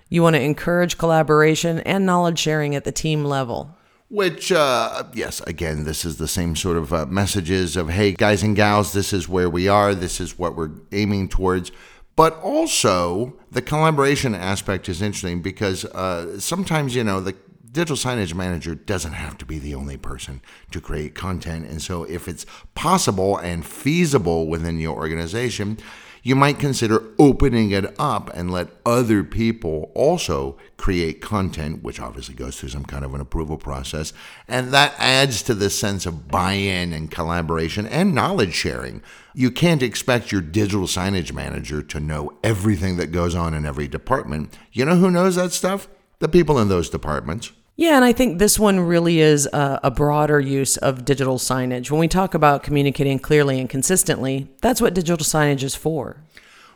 You 0.09 0.21
want 0.21 0.35
to 0.35 0.41
encourage 0.41 0.99
collaboration 0.99 1.79
and 1.79 2.05
knowledge 2.05 2.37
sharing 2.37 2.75
at 2.75 2.83
the 2.83 2.91
team 2.91 3.25
level. 3.25 3.75
Which, 4.09 4.51
uh, 4.51 5.05
yes, 5.15 5.41
again, 5.47 5.83
this 5.83 6.05
is 6.05 6.17
the 6.17 6.27
same 6.27 6.55
sort 6.55 6.77
of 6.77 6.93
uh, 6.93 7.07
messages 7.07 7.75
of, 7.75 7.89
hey, 7.89 8.11
guys 8.11 8.43
and 8.43 8.55
gals, 8.55 8.93
this 8.93 9.11
is 9.11 9.27
where 9.27 9.49
we 9.49 9.67
are, 9.67 9.95
this 9.95 10.21
is 10.21 10.37
what 10.37 10.55
we're 10.55 10.73
aiming 10.91 11.29
towards. 11.29 11.71
But 12.15 12.39
also, 12.43 13.35
the 13.49 13.63
collaboration 13.63 14.35
aspect 14.35 14.87
is 14.87 15.01
interesting 15.01 15.41
because 15.41 15.85
uh, 15.85 16.39
sometimes, 16.39 16.93
you 16.93 17.03
know, 17.03 17.19
the 17.19 17.35
digital 17.71 17.95
signage 17.95 18.33
manager 18.33 18.75
doesn't 18.75 19.13
have 19.13 19.37
to 19.37 19.45
be 19.45 19.59
the 19.59 19.75
only 19.75 19.97
person 19.97 20.41
to 20.71 20.81
create 20.81 21.15
content. 21.15 21.67
And 21.67 21.81
so, 21.81 22.03
if 22.03 22.27
it's 22.27 22.45
possible 22.75 23.37
and 23.37 23.65
feasible 23.65 24.47
within 24.47 24.79
your 24.79 24.95
organization, 24.95 25.77
you 26.21 26.35
might 26.35 26.59
consider 26.59 27.03
opening 27.17 27.71
it 27.71 27.95
up 27.99 28.29
and 28.33 28.51
let 28.51 28.69
other 28.85 29.23
people 29.23 29.91
also 29.95 30.57
create 30.77 31.21
content, 31.21 31.83
which 31.83 31.99
obviously 31.99 32.35
goes 32.35 32.59
through 32.59 32.69
some 32.69 32.83
kind 32.83 33.05
of 33.05 33.13
an 33.13 33.21
approval 33.21 33.57
process. 33.57 34.11
And 34.47 34.71
that 34.71 34.93
adds 34.97 35.41
to 35.43 35.53
the 35.53 35.69
sense 35.69 36.05
of 36.05 36.27
buy 36.27 36.53
in 36.53 36.93
and 36.93 37.09
collaboration 37.09 37.85
and 37.85 38.13
knowledge 38.13 38.53
sharing. 38.53 39.01
You 39.33 39.51
can't 39.51 39.83
expect 39.83 40.31
your 40.31 40.41
digital 40.41 40.87
signage 40.87 41.31
manager 41.31 41.81
to 41.83 41.99
know 41.99 42.33
everything 42.43 42.97
that 42.97 43.11
goes 43.11 43.35
on 43.35 43.53
in 43.53 43.65
every 43.65 43.87
department. 43.87 44.57
You 44.73 44.85
know 44.85 44.97
who 44.97 45.11
knows 45.11 45.35
that 45.35 45.53
stuff? 45.53 45.87
The 46.19 46.27
people 46.27 46.59
in 46.59 46.67
those 46.67 46.89
departments. 46.89 47.53
Yeah, 47.79 47.95
and 47.95 48.03
I 48.03 48.11
think 48.11 48.39
this 48.39 48.59
one 48.59 48.81
really 48.81 49.21
is 49.21 49.47
a, 49.53 49.79
a, 49.83 49.89
broader 49.89 50.37
use 50.37 50.75
of 50.75 51.05
digital 51.05 51.37
signage. 51.37 51.89
When 51.89 52.01
we 52.01 52.09
talk 52.09 52.33
about 52.33 52.61
communicating 52.61 53.19
clearly 53.19 53.57
and 53.57 53.69
consistently, 53.69 54.49
that's 54.61 54.81
what 54.81 54.93
digital 54.93 55.23
signage 55.23 55.63
is 55.63 55.75
for. 55.75 56.17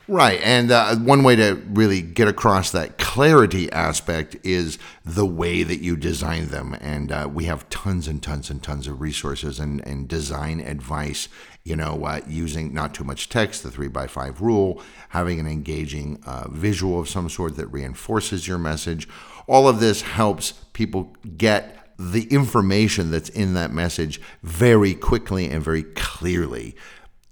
Right. 0.08 0.40
And 0.42 0.72
uh, 0.72 0.96
one 0.96 1.24
way 1.24 1.36
to 1.36 1.62
really 1.68 2.02
get 2.02 2.30
across 2.30 2.72
that 2.72 2.98
clarity 2.98 3.70
aspect 3.74 4.38
is 4.44 4.80
the 5.04 5.26
way 5.26 5.64
that 5.64 5.82
you 5.82 5.98
design 5.98 6.48
them. 6.48 6.74
And 6.80 7.12
uh, 7.12 7.30
we 7.30 7.46
have 7.46 7.68
tons 7.68 8.08
and 8.08 8.24
tons 8.24 8.50
and 8.50 8.64
tons 8.64 8.88
of 8.88 9.02
resources 9.02 9.60
and, 9.60 9.86
and 9.86 10.08
design 10.08 10.62
advice, 10.62 11.28
you 11.64 11.76
know, 11.76 12.04
uh, 12.06 12.20
using 12.28 12.74
not 12.74 12.94
too 12.94 13.04
much 13.04 13.30
text, 13.30 13.64
the 13.64 13.72
three 13.72 13.88
by 13.88 14.08
five 14.08 14.42
rule, 14.42 14.82
having 15.10 15.40
an 15.40 15.48
engaging 15.48 16.22
uh, 16.26 16.48
visual 16.50 17.00
of 17.00 17.10
some 17.10 17.30
sort 17.30 17.56
that 17.58 17.68
reinforces 17.68 18.48
your 18.48 18.58
message. 18.58 19.08
All 19.48 19.68
of 19.68 19.80
this 19.80 20.02
helps 20.02 20.54
people 20.74 21.16
get 21.38 21.80
the 21.98 22.24
information 22.26 23.12
that's 23.12 23.30
in 23.30 23.54
that 23.54 23.72
message 23.72 24.20
very 24.42 24.94
quickly 24.94 25.50
and 25.50 25.64
very 25.64 25.84
clearly 25.84 26.76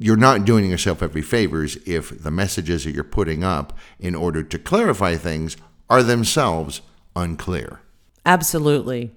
you're 0.01 0.17
not 0.17 0.45
doing 0.45 0.67
yourself 0.67 1.03
every 1.03 1.21
favors 1.21 1.75
if 1.85 2.23
the 2.23 2.31
messages 2.31 2.83
that 2.83 2.91
you're 2.91 3.03
putting 3.03 3.43
up 3.43 3.77
in 3.99 4.15
order 4.15 4.41
to 4.41 4.57
clarify 4.57 5.15
things 5.15 5.55
are 5.91 6.01
themselves 6.01 6.81
unclear. 7.15 7.81
Absolutely. 8.25 9.11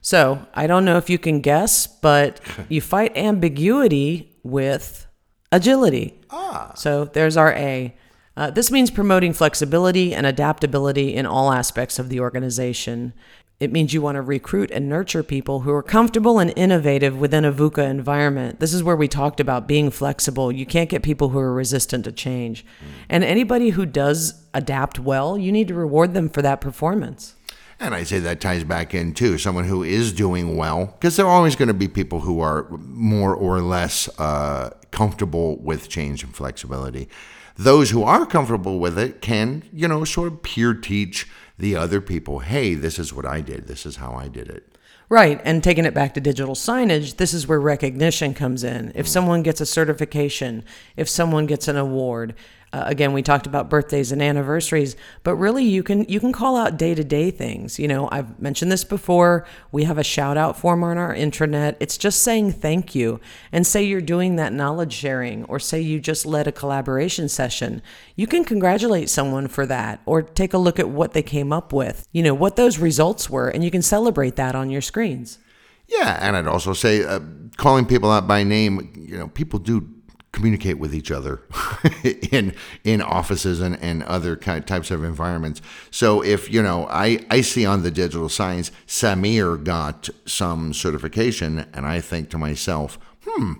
So, 0.00 0.46
I 0.54 0.66
don't 0.66 0.84
know 0.84 0.96
if 0.96 1.10
you 1.10 1.18
can 1.18 1.40
guess, 1.40 1.86
but 1.86 2.40
you 2.68 2.80
fight 2.80 3.16
ambiguity 3.16 4.36
with 4.42 5.06
agility. 5.52 6.20
Ah. 6.30 6.72
So, 6.74 7.04
there's 7.04 7.36
our 7.36 7.52
A. 7.52 7.94
Uh, 8.36 8.50
this 8.50 8.70
means 8.70 8.90
promoting 8.90 9.32
flexibility 9.32 10.14
and 10.14 10.24
adaptability 10.24 11.14
in 11.14 11.26
all 11.26 11.52
aspects 11.52 11.98
of 11.98 12.08
the 12.08 12.20
organization. 12.20 13.12
It 13.58 13.72
means 13.72 13.92
you 13.92 14.00
want 14.00 14.14
to 14.14 14.22
recruit 14.22 14.70
and 14.70 14.88
nurture 14.88 15.24
people 15.24 15.60
who 15.60 15.72
are 15.72 15.82
comfortable 15.82 16.38
and 16.38 16.52
innovative 16.54 17.18
within 17.18 17.44
a 17.44 17.52
VUCA 17.52 17.90
environment. 17.90 18.60
This 18.60 18.72
is 18.72 18.84
where 18.84 18.94
we 18.94 19.08
talked 19.08 19.40
about 19.40 19.66
being 19.66 19.90
flexible. 19.90 20.52
You 20.52 20.64
can't 20.64 20.88
get 20.88 21.02
people 21.02 21.30
who 21.30 21.40
are 21.40 21.52
resistant 21.52 22.04
to 22.04 22.12
change. 22.12 22.64
And 23.08 23.24
anybody 23.24 23.70
who 23.70 23.84
does 23.84 24.44
adapt 24.54 25.00
well, 25.00 25.36
you 25.36 25.50
need 25.50 25.66
to 25.68 25.74
reward 25.74 26.14
them 26.14 26.28
for 26.28 26.40
that 26.42 26.60
performance. 26.60 27.34
And 27.80 27.94
I 27.94 28.02
say 28.02 28.18
that 28.18 28.40
ties 28.40 28.64
back 28.64 28.92
in 28.92 29.14
too, 29.14 29.38
someone 29.38 29.64
who 29.64 29.84
is 29.84 30.12
doing 30.12 30.56
well, 30.56 30.86
because 30.86 31.16
there 31.16 31.26
are 31.26 31.32
always 31.32 31.54
going 31.54 31.68
to 31.68 31.74
be 31.74 31.86
people 31.86 32.20
who 32.20 32.40
are 32.40 32.66
more 32.70 33.34
or 33.34 33.60
less 33.60 34.08
uh, 34.18 34.70
comfortable 34.90 35.56
with 35.58 35.88
change 35.88 36.24
and 36.24 36.34
flexibility. 36.34 37.08
Those 37.56 37.90
who 37.90 38.02
are 38.02 38.26
comfortable 38.26 38.80
with 38.80 38.98
it 38.98 39.20
can, 39.20 39.62
you 39.72 39.86
know, 39.86 40.04
sort 40.04 40.28
of 40.28 40.42
peer 40.42 40.74
teach 40.74 41.28
the 41.56 41.76
other 41.76 42.00
people, 42.00 42.40
hey, 42.40 42.74
this 42.74 42.98
is 42.98 43.12
what 43.12 43.26
I 43.26 43.40
did, 43.40 43.66
this 43.66 43.86
is 43.86 43.96
how 43.96 44.12
I 44.12 44.28
did 44.28 44.48
it. 44.48 44.76
Right. 45.10 45.40
And 45.42 45.64
taking 45.64 45.86
it 45.86 45.94
back 45.94 46.12
to 46.14 46.20
digital 46.20 46.54
signage, 46.54 47.16
this 47.16 47.32
is 47.32 47.46
where 47.46 47.60
recognition 47.60 48.34
comes 48.34 48.62
in. 48.62 48.92
If 48.94 49.08
someone 49.08 49.42
gets 49.42 49.60
a 49.60 49.66
certification, 49.66 50.64
if 50.98 51.08
someone 51.08 51.46
gets 51.46 51.66
an 51.66 51.76
award, 51.76 52.34
uh, 52.70 52.82
again, 52.86 53.14
we 53.14 53.22
talked 53.22 53.46
about 53.46 53.70
birthdays 53.70 54.12
and 54.12 54.22
anniversaries, 54.22 54.94
but 55.22 55.36
really 55.36 55.64
you 55.64 55.82
can 55.82 56.04
you 56.04 56.20
can 56.20 56.32
call 56.32 56.56
out 56.56 56.76
day 56.76 56.94
to 56.94 57.02
day 57.02 57.30
things. 57.30 57.78
You 57.78 57.88
know, 57.88 58.08
I've 58.12 58.38
mentioned 58.38 58.70
this 58.70 58.84
before. 58.84 59.46
We 59.72 59.84
have 59.84 59.96
a 59.96 60.04
shout 60.04 60.36
out 60.36 60.58
form 60.58 60.84
on 60.84 60.98
our 60.98 61.14
intranet. 61.14 61.76
It's 61.80 61.96
just 61.96 62.22
saying 62.22 62.52
thank 62.52 62.94
you 62.94 63.20
and 63.52 63.66
say 63.66 63.82
you're 63.82 64.02
doing 64.02 64.36
that 64.36 64.52
knowledge 64.52 64.92
sharing, 64.92 65.44
or 65.44 65.58
say 65.58 65.80
you 65.80 65.98
just 65.98 66.26
led 66.26 66.46
a 66.46 66.52
collaboration 66.52 67.28
session. 67.28 67.80
You 68.16 68.26
can 68.26 68.44
congratulate 68.44 69.08
someone 69.08 69.48
for 69.48 69.64
that, 69.64 70.02
or 70.04 70.20
take 70.20 70.52
a 70.52 70.58
look 70.58 70.78
at 70.78 70.90
what 70.90 71.14
they 71.14 71.22
came 71.22 71.52
up 71.54 71.72
with. 71.72 72.06
You 72.12 72.22
know 72.22 72.34
what 72.34 72.56
those 72.56 72.78
results 72.78 73.30
were, 73.30 73.48
and 73.48 73.64
you 73.64 73.70
can 73.70 73.82
celebrate 73.82 74.36
that 74.36 74.54
on 74.54 74.68
your 74.68 74.82
screens. 74.82 75.38
Yeah, 75.86 76.18
and 76.20 76.36
I'd 76.36 76.46
also 76.46 76.74
say 76.74 77.02
uh, 77.02 77.20
calling 77.56 77.86
people 77.86 78.10
out 78.10 78.28
by 78.28 78.42
name. 78.42 78.92
You 78.94 79.16
know, 79.16 79.28
people 79.28 79.58
do 79.58 79.88
communicate 80.32 80.78
with 80.78 80.94
each 80.94 81.10
other 81.10 81.42
in 82.30 82.54
in 82.84 83.00
offices 83.00 83.60
and, 83.60 83.80
and 83.82 84.02
other 84.04 84.36
kind 84.36 84.66
types 84.66 84.90
of 84.90 85.02
environments. 85.02 85.60
So 85.90 86.22
if 86.22 86.52
you 86.52 86.62
know, 86.62 86.86
I 86.90 87.24
I 87.30 87.40
see 87.40 87.64
on 87.64 87.82
the 87.82 87.90
digital 87.90 88.28
signs 88.28 88.70
Samir 88.86 89.62
got 89.62 90.08
some 90.26 90.72
certification, 90.72 91.66
and 91.72 91.86
I 91.86 92.00
think 92.00 92.30
to 92.30 92.38
myself, 92.38 92.98
hmm, 93.26 93.54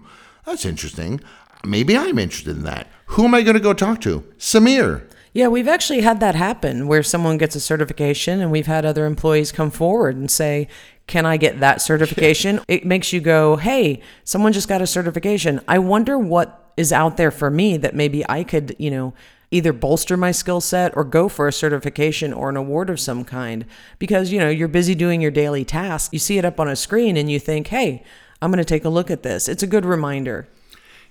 that's 0.44 0.64
interesting. 0.64 1.20
Maybe 1.64 1.96
I'm 1.96 2.18
interested 2.18 2.56
in 2.56 2.64
that. 2.64 2.88
Who 3.06 3.24
am 3.24 3.34
I 3.34 3.42
going 3.42 3.56
to 3.56 3.60
go 3.60 3.72
talk 3.72 4.00
to? 4.02 4.20
Samir. 4.38 5.08
Yeah, 5.32 5.48
we've 5.48 5.68
actually 5.68 6.00
had 6.00 6.20
that 6.20 6.34
happen 6.34 6.88
where 6.88 7.02
someone 7.02 7.38
gets 7.38 7.54
a 7.54 7.60
certification 7.60 8.40
and 8.40 8.50
we've 8.50 8.66
had 8.66 8.84
other 8.84 9.06
employees 9.06 9.52
come 9.52 9.70
forward 9.70 10.16
and 10.16 10.30
say, 10.30 10.68
Can 11.08 11.26
I 11.26 11.36
get 11.36 11.58
that 11.58 11.82
certification? 11.82 12.60
it 12.68 12.86
makes 12.86 13.12
you 13.12 13.20
go, 13.20 13.56
Hey, 13.56 14.00
someone 14.22 14.52
just 14.52 14.68
got 14.68 14.80
a 14.80 14.86
certification. 14.86 15.60
I 15.66 15.80
wonder 15.80 16.16
what 16.16 16.72
is 16.76 16.92
out 16.92 17.16
there 17.16 17.32
for 17.32 17.50
me 17.50 17.76
that 17.78 17.96
maybe 17.96 18.24
I 18.28 18.44
could, 18.44 18.76
you 18.78 18.90
know, 18.90 19.14
either 19.50 19.72
bolster 19.72 20.16
my 20.16 20.30
skill 20.30 20.60
set 20.60 20.96
or 20.96 21.02
go 21.02 21.28
for 21.28 21.48
a 21.48 21.52
certification 21.52 22.32
or 22.32 22.50
an 22.50 22.56
award 22.56 22.90
of 22.90 23.00
some 23.00 23.24
kind. 23.24 23.64
Because, 23.98 24.30
you 24.30 24.38
know, 24.38 24.50
you're 24.50 24.68
busy 24.68 24.94
doing 24.94 25.20
your 25.20 25.30
daily 25.32 25.64
tasks. 25.64 26.12
You 26.12 26.20
see 26.20 26.38
it 26.38 26.44
up 26.44 26.60
on 26.60 26.68
a 26.68 26.76
screen 26.76 27.16
and 27.16 27.30
you 27.30 27.40
think, 27.40 27.66
Hey, 27.66 28.04
I'm 28.40 28.52
going 28.52 28.58
to 28.58 28.64
take 28.64 28.84
a 28.84 28.90
look 28.90 29.10
at 29.10 29.24
this. 29.24 29.48
It's 29.48 29.64
a 29.64 29.66
good 29.66 29.84
reminder. 29.84 30.46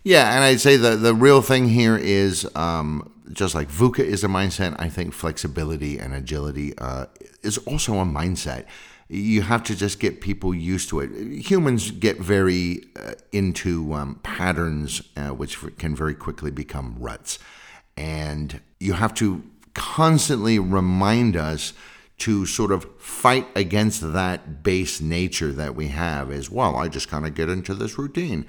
Yeah, 0.04 0.34
and 0.34 0.44
I'd 0.44 0.62
say 0.62 0.78
the 0.78 0.96
the 0.96 1.14
real 1.14 1.42
thing 1.42 1.68
here 1.68 1.98
is 1.98 2.48
um, 2.56 3.12
just 3.34 3.56
like 3.56 3.70
VUCA 3.70 4.00
is 4.00 4.24
a 4.24 4.28
mindset, 4.28 4.76
I 4.80 4.88
think 4.88 5.14
flexibility 5.14 5.98
and 5.98 6.14
agility 6.14 6.78
uh, 6.78 7.08
is 7.44 7.58
also 7.60 8.00
a 8.00 8.06
mindset. 8.06 8.66
You 9.10 9.42
have 9.44 9.64
to 9.64 9.76
just 9.76 10.00
get 10.00 10.20
people 10.20 10.54
used 10.54 10.90
to 10.90 11.00
it. 11.00 11.12
Humans 11.50 11.92
get 11.92 12.20
very 12.20 12.84
uh, 12.96 13.14
into 13.32 13.94
um, 13.94 14.20
patterns, 14.24 15.02
uh, 15.16 15.30
which 15.30 15.58
can 15.78 15.96
very 15.96 16.14
quickly 16.14 16.52
become 16.52 16.96
ruts. 17.00 17.40
And 17.96 18.60
you 18.80 18.94
have 18.94 19.14
to 19.16 19.44
constantly 19.74 20.60
remind 20.60 21.38
us 21.38 21.74
to 22.18 22.46
sort 22.46 22.72
of 22.72 22.86
fight 23.00 23.48
against 23.56 24.14
that 24.14 24.64
base 24.64 25.00
nature 25.00 25.52
that 25.52 25.76
we 25.76 25.90
have 25.90 26.32
as 26.32 26.50
well. 26.50 26.76
I 26.76 26.88
just 26.88 27.10
kind 27.10 27.26
of 27.26 27.36
get 27.36 27.50
into 27.50 27.74
this 27.74 27.98
routine. 27.98 28.46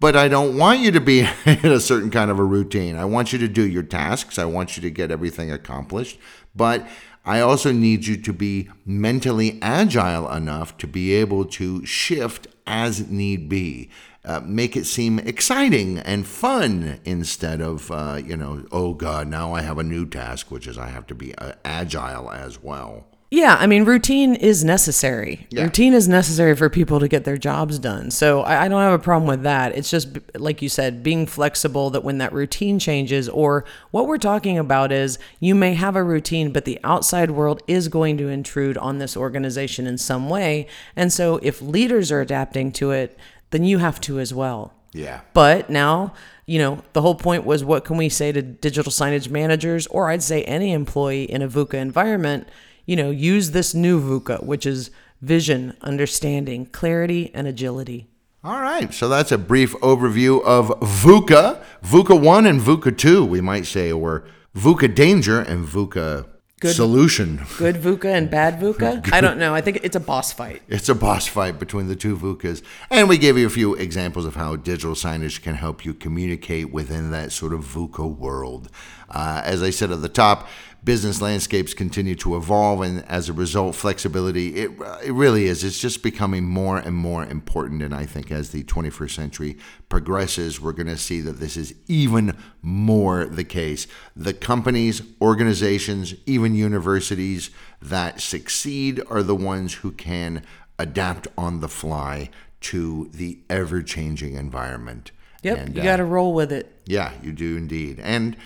But 0.00 0.16
I 0.16 0.28
don't 0.28 0.58
want 0.58 0.80
you 0.80 0.90
to 0.90 1.00
be 1.00 1.20
in 1.46 1.70
a 1.70 1.80
certain 1.80 2.10
kind 2.10 2.30
of 2.30 2.38
a 2.38 2.44
routine. 2.44 2.96
I 2.96 3.04
want 3.04 3.32
you 3.32 3.38
to 3.38 3.48
do 3.48 3.66
your 3.66 3.84
tasks. 3.84 4.38
I 4.38 4.44
want 4.44 4.76
you 4.76 4.82
to 4.82 4.90
get 4.90 5.10
everything 5.10 5.52
accomplished. 5.52 6.18
But 6.54 6.86
I 7.24 7.40
also 7.40 7.72
need 7.72 8.06
you 8.06 8.16
to 8.18 8.32
be 8.32 8.68
mentally 8.84 9.58
agile 9.62 10.30
enough 10.30 10.76
to 10.78 10.86
be 10.86 11.12
able 11.14 11.46
to 11.46 11.84
shift 11.86 12.48
as 12.66 13.10
need 13.10 13.48
be. 13.48 13.90
Uh, 14.24 14.40
make 14.44 14.76
it 14.76 14.86
seem 14.86 15.18
exciting 15.18 15.98
and 15.98 16.26
fun 16.26 16.98
instead 17.04 17.60
of, 17.60 17.90
uh, 17.90 18.20
you 18.24 18.36
know, 18.36 18.64
oh 18.72 18.94
God, 18.94 19.28
now 19.28 19.54
I 19.54 19.62
have 19.62 19.78
a 19.78 19.82
new 19.82 20.06
task, 20.06 20.50
which 20.50 20.66
is 20.66 20.78
I 20.78 20.88
have 20.88 21.06
to 21.08 21.14
be 21.14 21.34
uh, 21.36 21.52
agile 21.64 22.30
as 22.30 22.62
well. 22.62 23.06
Yeah, 23.34 23.56
I 23.58 23.66
mean, 23.66 23.84
routine 23.84 24.36
is 24.36 24.62
necessary. 24.62 25.48
Yeah. 25.50 25.64
Routine 25.64 25.92
is 25.92 26.06
necessary 26.06 26.54
for 26.54 26.70
people 26.70 27.00
to 27.00 27.08
get 27.08 27.24
their 27.24 27.36
jobs 27.36 27.80
done. 27.80 28.12
So 28.12 28.42
I, 28.42 28.66
I 28.66 28.68
don't 28.68 28.80
have 28.80 28.92
a 28.92 29.02
problem 29.02 29.28
with 29.28 29.42
that. 29.42 29.76
It's 29.76 29.90
just, 29.90 30.16
like 30.36 30.62
you 30.62 30.68
said, 30.68 31.02
being 31.02 31.26
flexible 31.26 31.90
that 31.90 32.04
when 32.04 32.18
that 32.18 32.32
routine 32.32 32.78
changes, 32.78 33.28
or 33.28 33.64
what 33.90 34.06
we're 34.06 34.18
talking 34.18 34.56
about 34.56 34.92
is 34.92 35.18
you 35.40 35.56
may 35.56 35.74
have 35.74 35.96
a 35.96 36.04
routine, 36.04 36.52
but 36.52 36.64
the 36.64 36.78
outside 36.84 37.32
world 37.32 37.60
is 37.66 37.88
going 37.88 38.16
to 38.18 38.28
intrude 38.28 38.78
on 38.78 38.98
this 38.98 39.16
organization 39.16 39.88
in 39.88 39.98
some 39.98 40.30
way. 40.30 40.68
And 40.94 41.12
so 41.12 41.40
if 41.42 41.60
leaders 41.60 42.12
are 42.12 42.20
adapting 42.20 42.70
to 42.74 42.92
it, 42.92 43.18
then 43.50 43.64
you 43.64 43.78
have 43.78 44.00
to 44.02 44.20
as 44.20 44.32
well. 44.32 44.74
Yeah. 44.92 45.22
But 45.32 45.68
now, 45.68 46.14
you 46.46 46.60
know, 46.60 46.84
the 46.92 47.02
whole 47.02 47.16
point 47.16 47.44
was 47.44 47.64
what 47.64 47.84
can 47.84 47.96
we 47.96 48.08
say 48.08 48.30
to 48.30 48.42
digital 48.42 48.92
signage 48.92 49.28
managers, 49.28 49.88
or 49.88 50.08
I'd 50.08 50.22
say 50.22 50.44
any 50.44 50.72
employee 50.72 51.24
in 51.24 51.42
a 51.42 51.48
VUCA 51.48 51.74
environment? 51.74 52.48
You 52.86 52.96
know, 52.96 53.10
use 53.10 53.50
this 53.50 53.74
new 53.74 54.00
VUCA, 54.00 54.42
which 54.44 54.66
is 54.66 54.90
vision, 55.20 55.76
understanding, 55.80 56.66
clarity, 56.66 57.30
and 57.34 57.46
agility. 57.46 58.08
All 58.42 58.60
right, 58.60 58.92
so 58.92 59.08
that's 59.08 59.32
a 59.32 59.38
brief 59.38 59.72
overview 59.76 60.42
of 60.44 60.68
VUCA, 60.80 61.64
VUCA 61.82 62.20
1 62.20 62.46
and 62.46 62.60
VUCA 62.60 62.96
2, 62.96 63.24
we 63.24 63.40
might 63.40 63.64
say, 63.64 63.90
or 63.90 64.24
VUCA 64.54 64.94
danger 64.94 65.40
and 65.40 65.66
VUCA 65.66 66.26
Good- 66.60 66.76
solution. 66.76 67.40
Good 67.56 67.76
VUCA 67.76 68.04
and 68.04 68.30
bad 68.30 68.60
VUCA? 68.60 69.08
I 69.12 69.22
don't 69.22 69.38
know. 69.38 69.54
I 69.54 69.62
think 69.62 69.80
it's 69.82 69.96
a 69.96 70.00
boss 70.00 70.32
fight. 70.32 70.60
It's 70.68 70.90
a 70.90 70.94
boss 70.94 71.26
fight 71.26 71.58
between 71.58 71.88
the 71.88 71.96
two 71.96 72.18
VUCAs. 72.18 72.62
And 72.90 73.08
we 73.08 73.16
gave 73.16 73.38
you 73.38 73.46
a 73.46 73.50
few 73.50 73.74
examples 73.76 74.26
of 74.26 74.34
how 74.34 74.56
digital 74.56 74.94
signage 74.94 75.40
can 75.42 75.54
help 75.54 75.86
you 75.86 75.94
communicate 75.94 76.70
within 76.70 77.10
that 77.12 77.32
sort 77.32 77.54
of 77.54 77.64
VUCA 77.64 78.14
world. 78.14 78.68
Uh, 79.08 79.40
as 79.42 79.62
I 79.62 79.70
said 79.70 79.90
at 79.90 80.02
the 80.02 80.08
top, 80.10 80.48
business 80.84 81.22
landscapes 81.22 81.72
continue 81.72 82.14
to 82.16 82.36
evolve, 82.36 82.82
and 82.82 83.04
as 83.08 83.28
a 83.28 83.32
result, 83.32 83.74
flexibility, 83.74 84.56
it, 84.56 84.70
it 85.02 85.12
really 85.12 85.46
is. 85.46 85.64
It's 85.64 85.78
just 85.78 86.02
becoming 86.02 86.44
more 86.44 86.76
and 86.78 86.94
more 86.94 87.24
important. 87.24 87.82
And 87.82 87.94
I 87.94 88.04
think 88.06 88.30
as 88.30 88.50
the 88.50 88.64
21st 88.64 89.10
century 89.10 89.56
progresses, 89.88 90.60
we're 90.60 90.72
going 90.72 90.88
to 90.88 90.98
see 90.98 91.20
that 91.22 91.40
this 91.40 91.56
is 91.56 91.74
even 91.88 92.36
more 92.60 93.24
the 93.24 93.44
case. 93.44 93.86
The 94.14 94.34
companies, 94.34 95.00
organizations, 95.20 96.14
even 96.26 96.54
universities 96.54 97.50
that 97.80 98.20
succeed 98.20 99.00
are 99.08 99.22
the 99.22 99.36
ones 99.36 99.74
who 99.74 99.92
can 99.92 100.42
adapt 100.78 101.28
on 101.38 101.60
the 101.60 101.68
fly 101.68 102.30
to 102.60 103.10
the 103.12 103.38
ever 103.48 103.82
changing 103.82 104.34
environment. 104.34 105.12
Yep, 105.42 105.58
And, 105.58 105.74
you 105.76 105.82
uh, 105.82 105.84
got 105.84 105.96
to 105.96 106.04
roll 106.04 106.32
with 106.34 106.52
it. 106.52 106.74
yeah, 106.86 107.12
you 107.22 107.32
do 107.32 107.56
indeed. 107.56 108.00
And 108.00 108.36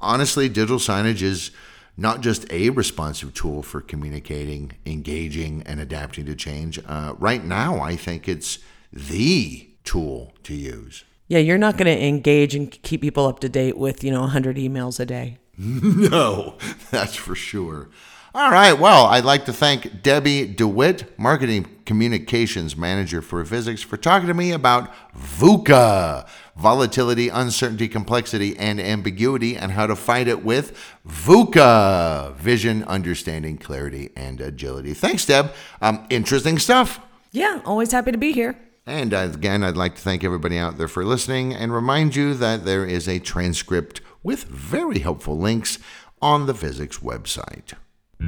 honestly, 0.00 0.48
digital 0.48 0.78
signage 0.78 1.22
is 1.22 1.50
not 1.96 2.20
just 2.20 2.50
a 2.52 2.70
responsive 2.70 3.32
tool 3.34 3.62
for 3.62 3.80
communicating, 3.80 4.72
engaging, 4.84 5.62
and 5.64 5.80
adapting 5.80 6.26
to 6.26 6.34
change. 6.34 6.78
Uh, 6.86 7.14
right 7.18 7.44
now, 7.44 7.80
I 7.80 7.96
think 7.96 8.28
it's 8.28 8.58
the 8.92 9.70
tool 9.84 10.34
to 10.44 10.54
use. 10.54 11.04
Yeah, 11.28 11.38
you're 11.38 11.58
not 11.58 11.76
going 11.76 11.86
to 11.86 12.06
engage 12.06 12.54
and 12.54 12.70
keep 12.82 13.00
people 13.00 13.26
up 13.26 13.40
to 13.40 13.48
date 13.48 13.76
with, 13.76 14.04
you 14.04 14.10
know, 14.10 14.20
100 14.20 14.56
emails 14.56 15.00
a 15.00 15.06
day. 15.06 15.38
No, 15.58 16.58
that's 16.90 17.16
for 17.16 17.34
sure. 17.34 17.88
All 18.34 18.50
right. 18.50 18.74
Well, 18.74 19.06
I'd 19.06 19.24
like 19.24 19.46
to 19.46 19.52
thank 19.54 20.02
Debbie 20.02 20.46
DeWitt, 20.46 21.18
Marketing 21.18 21.66
Communications 21.86 22.76
Manager 22.76 23.22
for 23.22 23.42
Visix, 23.42 23.82
for 23.82 23.96
talking 23.96 24.28
to 24.28 24.34
me 24.34 24.52
about 24.52 24.92
VUCA 25.16 26.28
volatility, 26.56 27.28
uncertainty, 27.28 27.88
complexity, 27.88 28.56
and 28.58 28.80
ambiguity, 28.80 29.56
and 29.56 29.72
how 29.72 29.86
to 29.86 29.94
fight 29.94 30.26
it 30.26 30.44
with 30.44 30.76
VUCA 31.06 32.34
vision, 32.36 32.82
understanding, 32.84 33.58
clarity, 33.58 34.10
and 34.16 34.40
agility. 34.40 34.94
Thanks, 34.94 35.26
Deb. 35.26 35.52
Um, 35.80 36.06
interesting 36.10 36.58
stuff. 36.58 37.00
Yeah, 37.32 37.60
always 37.64 37.92
happy 37.92 38.12
to 38.12 38.18
be 38.18 38.32
here. 38.32 38.56
And 38.86 39.12
again, 39.12 39.64
I'd 39.64 39.76
like 39.76 39.96
to 39.96 40.00
thank 40.00 40.22
everybody 40.22 40.58
out 40.58 40.78
there 40.78 40.88
for 40.88 41.04
listening 41.04 41.52
and 41.52 41.72
remind 41.72 42.14
you 42.14 42.34
that 42.34 42.64
there 42.64 42.86
is 42.86 43.08
a 43.08 43.18
transcript 43.18 44.00
with 44.22 44.44
very 44.44 45.00
helpful 45.00 45.36
links 45.36 45.78
on 46.22 46.46
the 46.46 46.52
Visix 46.52 47.00
website. 47.00 47.74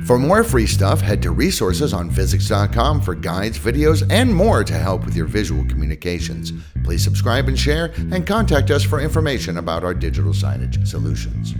For 0.04 0.18
more 0.18 0.44
free 0.44 0.66
stuff, 0.66 1.00
head 1.00 1.22
to 1.22 1.30
resources 1.30 1.92
on 1.92 2.10
visix.com 2.10 3.00
for 3.00 3.14
guides, 3.14 3.58
videos, 3.58 4.06
and 4.10 4.34
more 4.34 4.62
to 4.64 4.74
help 4.74 5.04
with 5.04 5.16
your 5.16 5.26
visual 5.26 5.64
communications. 5.64 6.52
Please 6.84 7.02
subscribe 7.02 7.48
and 7.48 7.58
share, 7.58 7.92
and 8.12 8.26
contact 8.26 8.70
us 8.70 8.82
for 8.84 9.00
information 9.00 9.58
about 9.58 9.84
our 9.84 9.94
digital 9.94 10.32
signage 10.32 10.86
solutions. 10.86 11.54